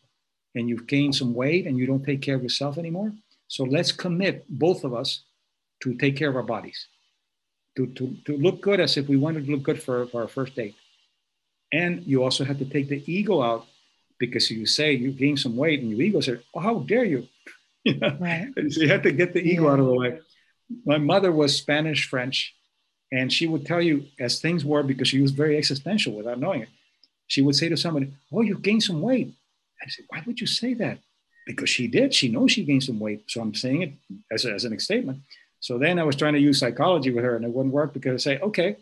[0.54, 3.12] and you've gained some weight, and you don't take care of yourself anymore.
[3.48, 5.22] So let's commit both of us
[5.82, 6.88] to take care of our bodies,
[7.76, 10.28] to to to look good as if we wanted to look good for, for our
[10.28, 10.74] first date.
[11.72, 13.66] And you also have to take the ego out
[14.18, 17.26] because you say you gain some weight, and your ego says, oh, how dare you?
[17.84, 18.16] you know?
[18.20, 18.48] right.
[18.70, 19.72] So you have to get the ego yeah.
[19.72, 20.18] out of the way.
[20.84, 22.54] My mother was Spanish French
[23.12, 26.62] and she would tell you as things were because she was very existential without knowing
[26.62, 26.68] it.
[27.26, 29.34] She would say to somebody, Oh, you gained some weight.
[29.82, 30.98] I said, why would you say that?
[31.46, 32.12] Because she did.
[32.14, 33.24] She knows she gained some weight.
[33.28, 33.92] So I'm saying it
[34.30, 35.20] as, a, as an statement.
[35.58, 38.14] So then I was trying to use psychology with her and it wouldn't work because
[38.14, 38.76] I say, okay,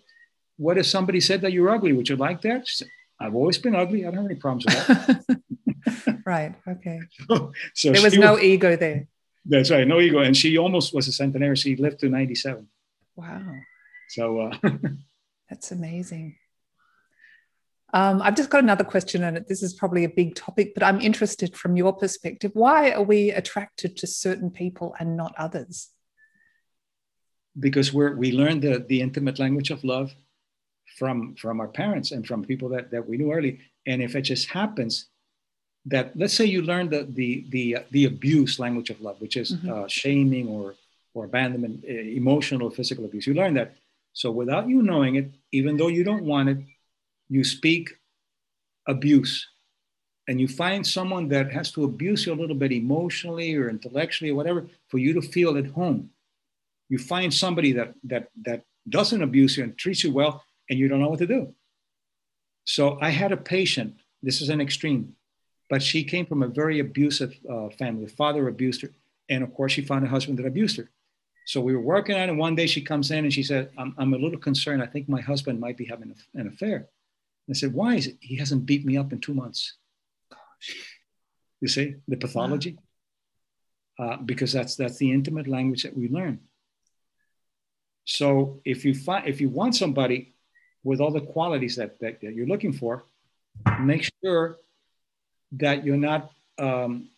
[0.57, 1.93] what if somebody said that you're ugly?
[1.93, 2.67] Would you like that?
[2.67, 2.89] She said,
[3.21, 4.05] I've always been ugly.
[4.05, 6.23] I don't have any problems with that.
[6.27, 6.55] right.
[6.67, 7.01] Okay.
[7.29, 9.07] So, so there was no was, ego there.
[9.45, 9.87] That's right.
[9.87, 10.19] No ego.
[10.19, 11.57] And she almost was a centenarian.
[11.57, 12.69] She lived to 97.
[13.17, 13.43] Wow.
[14.09, 14.59] So uh,
[15.51, 16.37] that's amazing.
[17.95, 21.01] Um, I've just got another question, and this is probably a big topic, but I'm
[21.01, 22.51] interested from your perspective.
[22.55, 25.89] Why are we attracted to certain people and not others?
[27.59, 30.15] Because we're, we learned the, the intimate language of love
[30.99, 33.61] from, from our parents and from people that, that we knew early.
[33.87, 35.07] And if it just happens
[35.87, 39.53] that, let's say you learn the, the, the, the abuse language of love, which is
[39.53, 39.73] mm-hmm.
[39.73, 40.75] uh, shaming or,
[41.15, 43.75] or abandonment, uh, emotional, physical abuse, you learn that.
[44.19, 46.59] So without you knowing it, even though you don't want it,
[47.29, 47.91] you speak
[48.85, 49.47] abuse.
[50.27, 54.33] And you find someone that has to abuse you a little bit emotionally or intellectually
[54.33, 56.11] or whatever for you to feel at home.
[56.89, 60.89] You find somebody that that that doesn't abuse you and treats you well and you
[60.89, 61.55] don't know what to do.
[62.65, 65.15] So i had a patient this is an extreme
[65.71, 68.07] but she came from a very abusive uh, family.
[68.07, 68.91] The father abused her
[69.29, 70.91] and of course she found a husband that abused her
[71.51, 73.71] so we were working on it and one day she comes in and she said
[73.81, 76.89] i'm, I'm a little concerned i think my husband might be having an affair
[77.49, 79.75] And I said, why is it he hasn't beat me up in two months?
[81.61, 82.77] You see the pathology?
[83.99, 86.41] Uh, because that's that's the intimate language that we learn.
[88.05, 90.35] So if you find if you want somebody
[90.85, 93.05] with all the qualities that, that, that you're looking for,
[93.81, 94.59] make sure
[95.53, 97.09] that you're not um,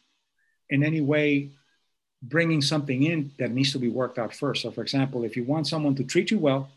[0.71, 1.51] in any way
[2.23, 4.63] bringing something in that needs to be worked out first.
[4.63, 6.69] So, for example, if you want someone to treat you well,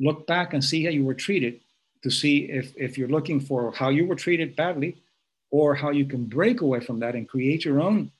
[0.00, 1.60] look back and see how you were treated
[2.02, 4.96] to see if, if you're looking for how you were treated badly
[5.50, 8.10] or how you can break away from that and create your own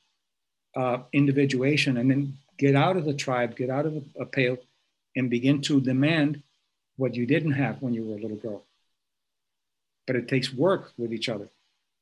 [0.75, 4.59] uh, individuation and then get out of the tribe, get out of a, pale,
[5.15, 6.43] and begin to demand
[6.97, 8.65] what you didn't have when you were a little girl.
[10.07, 11.49] But it takes work with each other.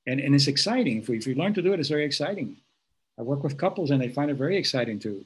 [0.07, 0.99] And, and it's exciting.
[0.99, 2.59] If we, if we learn to do it, it's very exciting.
[3.19, 5.25] I work with couples and they find it very exciting to,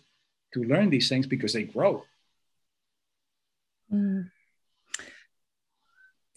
[0.55, 2.05] to learn these things because they grow.
[3.93, 4.31] Mm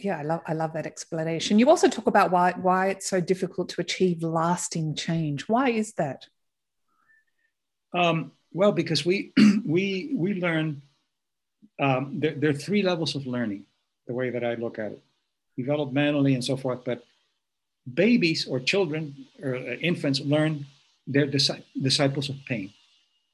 [0.04, 1.60] yeah, I love I love that explanation.
[1.60, 5.48] You also talk about why why it's so difficult to achieve lasting change.
[5.48, 6.28] Why is that?
[7.94, 9.34] Um, well, because we
[9.66, 10.82] we we learn.
[11.80, 13.66] Um, there, there, are three levels of learning.
[14.06, 15.02] The way that I look at it,
[15.58, 16.84] developmentally and so forth.
[16.84, 17.04] But
[17.92, 20.66] babies or children or uh, infants learn.
[21.08, 22.74] They're dis- disciples of pain.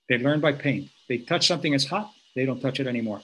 [0.10, 0.90] They learn by pain.
[1.10, 2.12] They touch something that's hot.
[2.36, 3.22] They don't touch it anymore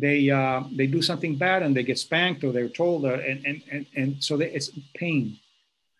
[0.00, 3.44] they uh, they do something bad and they get spanked or they're told uh, and,
[3.44, 5.38] and, and, and so they, it's pain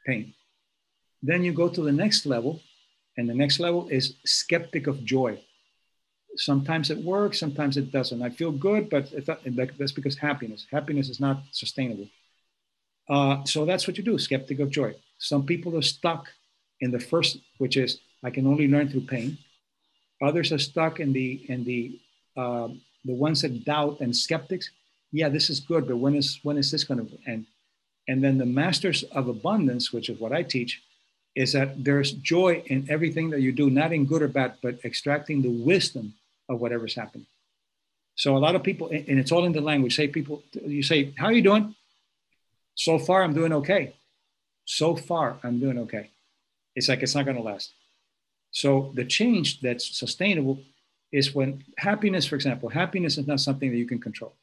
[0.06, 0.32] pain
[1.22, 2.60] then you go to the next level
[3.16, 5.38] and the next level is skeptic of joy
[6.36, 9.10] sometimes it works sometimes it doesn't i feel good but
[9.76, 12.08] that's because happiness happiness is not sustainable
[13.08, 16.28] uh, so that's what you do skeptic of joy some people are stuck
[16.80, 19.36] in the first which is i can only learn through pain
[20.22, 22.00] others are stuck in the in the
[22.36, 22.68] uh,
[23.04, 24.70] the ones that doubt and skeptics,
[25.12, 27.46] yeah, this is good, but when is when is this going to end?
[28.08, 30.82] And then the masters of abundance, which is what I teach,
[31.34, 34.78] is that there's joy in everything that you do, not in good or bad, but
[34.84, 36.14] extracting the wisdom
[36.48, 37.26] of whatever's happening.
[38.16, 39.96] So a lot of people, and it's all in the language.
[39.96, 41.74] Say people, you say, "How are you doing?"
[42.74, 43.94] So far, I'm doing okay.
[44.64, 46.10] So far, I'm doing okay.
[46.74, 47.72] It's like it's not going to last.
[48.52, 50.58] So the change that's sustainable
[51.12, 54.34] is when happiness, for example, happiness is not something that you can control.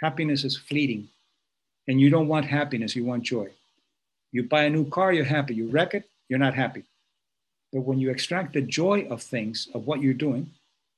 [0.00, 1.08] Happiness is fleeting.
[1.88, 3.48] And you don't want happiness, you want joy.
[4.30, 5.54] You buy a new car, you're happy.
[5.54, 6.84] You wreck it, you're not happy.
[7.72, 10.50] But when you extract the joy of things, of what you're doing,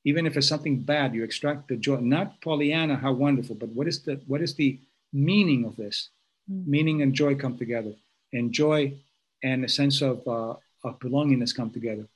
[0.05, 3.89] even if it's something bad, you extract the joy, not Pollyanna, how wonderful, but what
[3.89, 4.79] is the what is the
[5.13, 6.11] meaning of this?
[6.51, 6.67] Mm.
[6.67, 7.93] Meaning and joy come together.
[8.33, 8.95] And joy
[9.43, 10.55] and a sense of, uh,
[10.85, 12.07] of belongingness come together.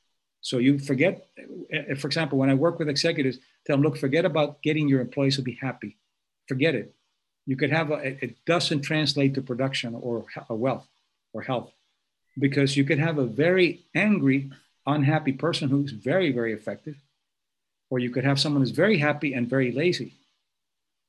[0.41, 1.29] So you forget,
[1.71, 5.01] eh, for example, when I work with executives, tell them, look, forget about getting your
[5.01, 5.97] employees to be happy.
[6.47, 6.95] Forget it.
[7.47, 10.87] You could have a, it doesn't translate to production or a wealth
[11.33, 11.73] or health
[12.39, 14.51] because you could have a very angry,
[14.87, 16.97] unhappy person who's very, very effective,
[17.91, 20.13] or you could have someone who's very happy and very lazy.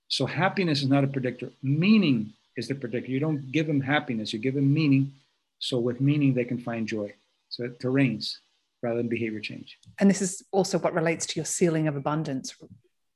[0.07, 1.51] So happiness is not a predictor.
[1.62, 3.12] Meaning is the predictor.
[3.12, 5.14] You don't give them happiness, you give them meaning.
[5.60, 7.14] So with meaning, they can find joy.
[7.50, 8.36] So it terrains
[8.82, 9.78] rather than behavior change.
[10.00, 12.56] And this is also what relates to your ceiling of abundance,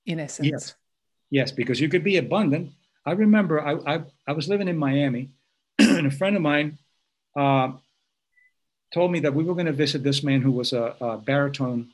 [0.05, 0.49] in essence.
[0.49, 0.75] Yes,
[1.29, 2.71] yes because you could be abundant.
[3.05, 5.29] I remember I, I, I was living in Miami,
[5.79, 6.77] and a friend of mine,
[7.35, 7.71] uh,
[8.93, 11.89] told me that we were going to visit this man who was a, a baritone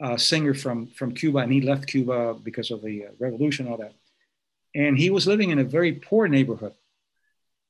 [0.00, 3.76] uh, singer from, from Cuba, and he left Cuba because of the uh, revolution, all
[3.76, 3.92] that.
[4.74, 6.72] And he was living in a very poor neighborhood,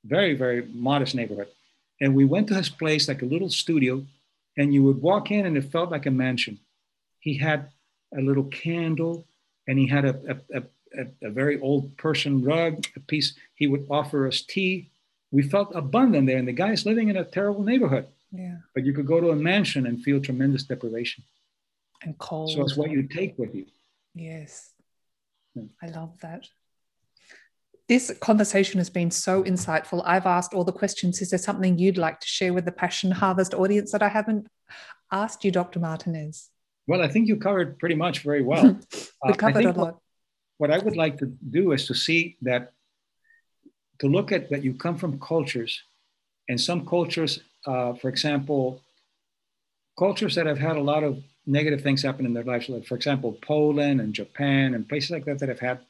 [0.04, 1.48] very, very modest neighborhood.
[2.00, 4.04] And we went to his place, like a little studio,
[4.56, 6.58] and you would walk in and it felt like a mansion.
[7.18, 7.68] He had
[8.16, 9.26] a little candle
[9.66, 10.62] and he had a, a,
[10.98, 13.34] a, a very old Persian rug, a piece.
[13.54, 14.90] He would offer us tea.
[15.30, 18.06] We felt abundant there, and the guy is living in a terrible neighborhood.
[18.32, 18.56] Yeah.
[18.74, 21.22] But you could go to a mansion and feel tremendous deprivation.
[22.02, 22.50] And cold.
[22.50, 23.66] So it's what you take with you.
[24.14, 24.72] Yes.
[25.54, 25.66] Hmm.
[25.80, 26.48] I love that.
[27.90, 30.00] This conversation has been so insightful.
[30.06, 31.20] I've asked all the questions.
[31.20, 34.46] Is there something you'd like to share with the Passion Harvest audience that I haven't
[35.10, 35.80] asked you, Dr.
[35.80, 36.50] Martinez?
[36.86, 38.78] Well, I think you covered pretty much very well.
[39.26, 39.76] we covered uh, a lot.
[39.76, 39.96] What,
[40.58, 42.74] what I would like to do is to see that,
[43.98, 45.82] to look at that you come from cultures,
[46.48, 48.80] and some cultures, uh, for example,
[49.98, 52.68] cultures that have had a lot of negative things happen in their lives.
[52.68, 55.80] Like for example, Poland and Japan and places like that that have had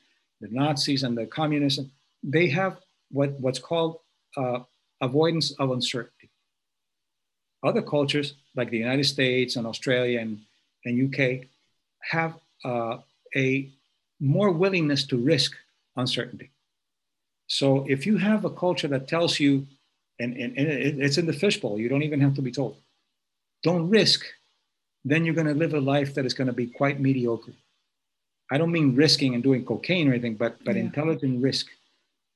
[0.41, 1.91] the Nazis and the communism,
[2.23, 2.79] they have
[3.11, 3.99] what, what's called
[4.37, 4.61] uh,
[5.01, 6.31] avoidance of uncertainty.
[7.63, 10.41] Other cultures, like the United States and Australia and,
[10.85, 11.47] and UK,
[12.01, 12.35] have
[12.65, 12.99] uh,
[13.37, 13.69] a
[14.19, 15.53] more willingness to risk
[15.97, 16.51] uncertainty.
[17.47, 19.67] So if you have a culture that tells you,
[20.19, 22.77] and, and, and it's in the fishbowl, you don't even have to be told,
[23.63, 24.25] don't risk,
[25.05, 27.53] then you're going to live a life that is going to be quite mediocre.
[28.51, 30.83] I don't mean risking and doing cocaine or anything, but but yeah.
[30.83, 31.67] intelligent risk.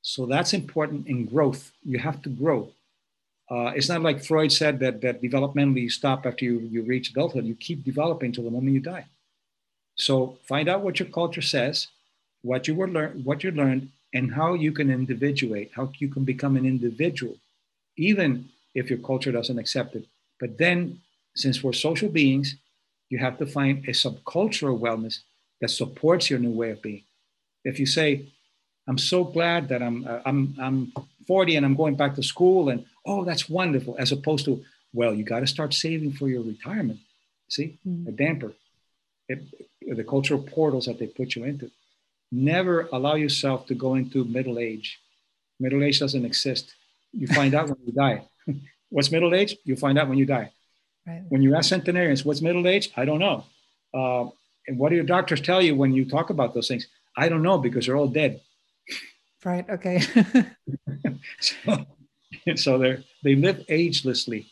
[0.01, 1.71] So that's important in growth.
[1.83, 2.69] You have to grow.
[3.49, 7.11] Uh, it's not like Freud said that that developmentally you stop after you, you reach
[7.11, 7.45] adulthood.
[7.45, 9.05] You keep developing till the moment you die.
[9.95, 11.87] So find out what your culture says,
[12.41, 16.23] what you were learn, what you learned, and how you can individuate, how you can
[16.23, 17.35] become an individual,
[17.97, 20.05] even if your culture doesn't accept it.
[20.39, 21.01] But then,
[21.35, 22.55] since we're social beings,
[23.09, 25.19] you have to find a subcultural wellness
[25.61, 27.03] that supports your new way of being.
[27.63, 28.27] If you say,
[28.87, 30.93] I'm so glad that I'm, uh, I'm, I'm
[31.27, 35.13] 40 and I'm going back to school and, oh, that's wonderful, as opposed to, well,
[35.13, 36.99] you got to start saving for your retirement.
[37.49, 38.09] See, mm-hmm.
[38.09, 38.53] a damper,
[39.27, 39.43] it,
[39.81, 41.71] the cultural portals that they put you into.
[42.31, 44.99] Never allow yourself to go into middle age.
[45.59, 46.73] Middle age doesn't exist.
[47.13, 48.23] You find out when you die.
[48.89, 49.55] what's middle age?
[49.63, 50.51] You find out when you die.
[51.07, 51.23] Right.
[51.29, 52.89] When you ask centenarians, what's middle age?
[52.97, 53.45] I don't know.
[53.93, 54.29] Uh,
[54.67, 56.87] and what do your doctors tell you when you talk about those things?
[57.17, 58.41] I don't know because they're all dead.
[59.43, 59.69] Right.
[59.69, 60.01] Okay.
[61.39, 61.85] so,
[62.55, 64.47] so they they live agelessly.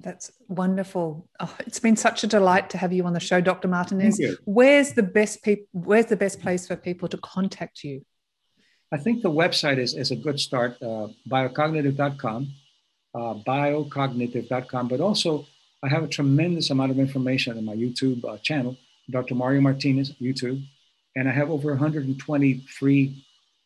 [0.00, 1.28] That's wonderful.
[1.38, 3.68] Oh, it's been such a delight to have you on the show, Dr.
[3.68, 4.20] Martinez.
[4.44, 5.66] Where's the best people?
[5.72, 8.02] Where's the best place for people to contact you?
[8.92, 10.76] I think the website is, is a good start.
[10.82, 12.52] Uh, biocognitive.com,
[13.14, 15.46] uh, biocognitive.com, but also
[15.82, 18.76] I have a tremendous amount of information on my YouTube uh, channel,
[19.10, 19.34] Dr.
[19.34, 20.64] Mario Martinez YouTube,
[21.16, 23.24] and I have over 120 free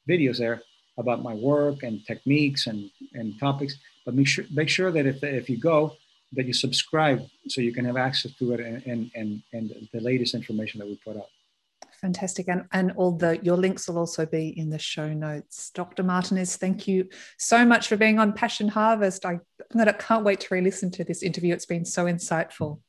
[0.09, 0.63] videos there
[0.99, 3.77] about my work and techniques and, and topics.
[4.07, 5.97] But make sure, make sure that if, if you go,
[6.33, 10.01] that you subscribe so you can have access to it and, and, and, and the
[10.01, 11.29] latest information that we put out
[12.07, 12.49] fantastic.
[12.49, 15.71] And and all the your links will also be in the show notes.
[15.71, 19.27] Dr martinez thank you so much for being on passion harvest.
[19.27, 19.41] I
[19.75, 21.53] i can't wait to re-listen to this interview.
[21.53, 22.81] It's been so insightful.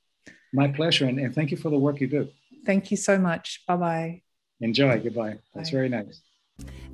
[0.53, 1.05] My pleasure.
[1.05, 2.29] And, and thank you for the work you do.
[2.65, 3.63] Thank you so much.
[3.67, 4.21] Bye-bye.
[4.61, 4.99] Enjoy.
[4.99, 5.39] Goodbye.
[5.55, 6.21] That's very nice.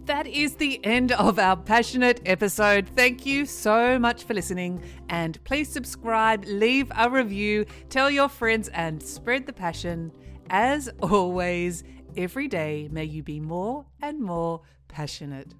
[0.05, 2.89] That is the end of our passionate episode.
[2.95, 4.81] Thank you so much for listening.
[5.09, 10.11] And please subscribe, leave a review, tell your friends, and spread the passion.
[10.49, 11.83] As always,
[12.17, 15.53] every day may you be more and more passionate.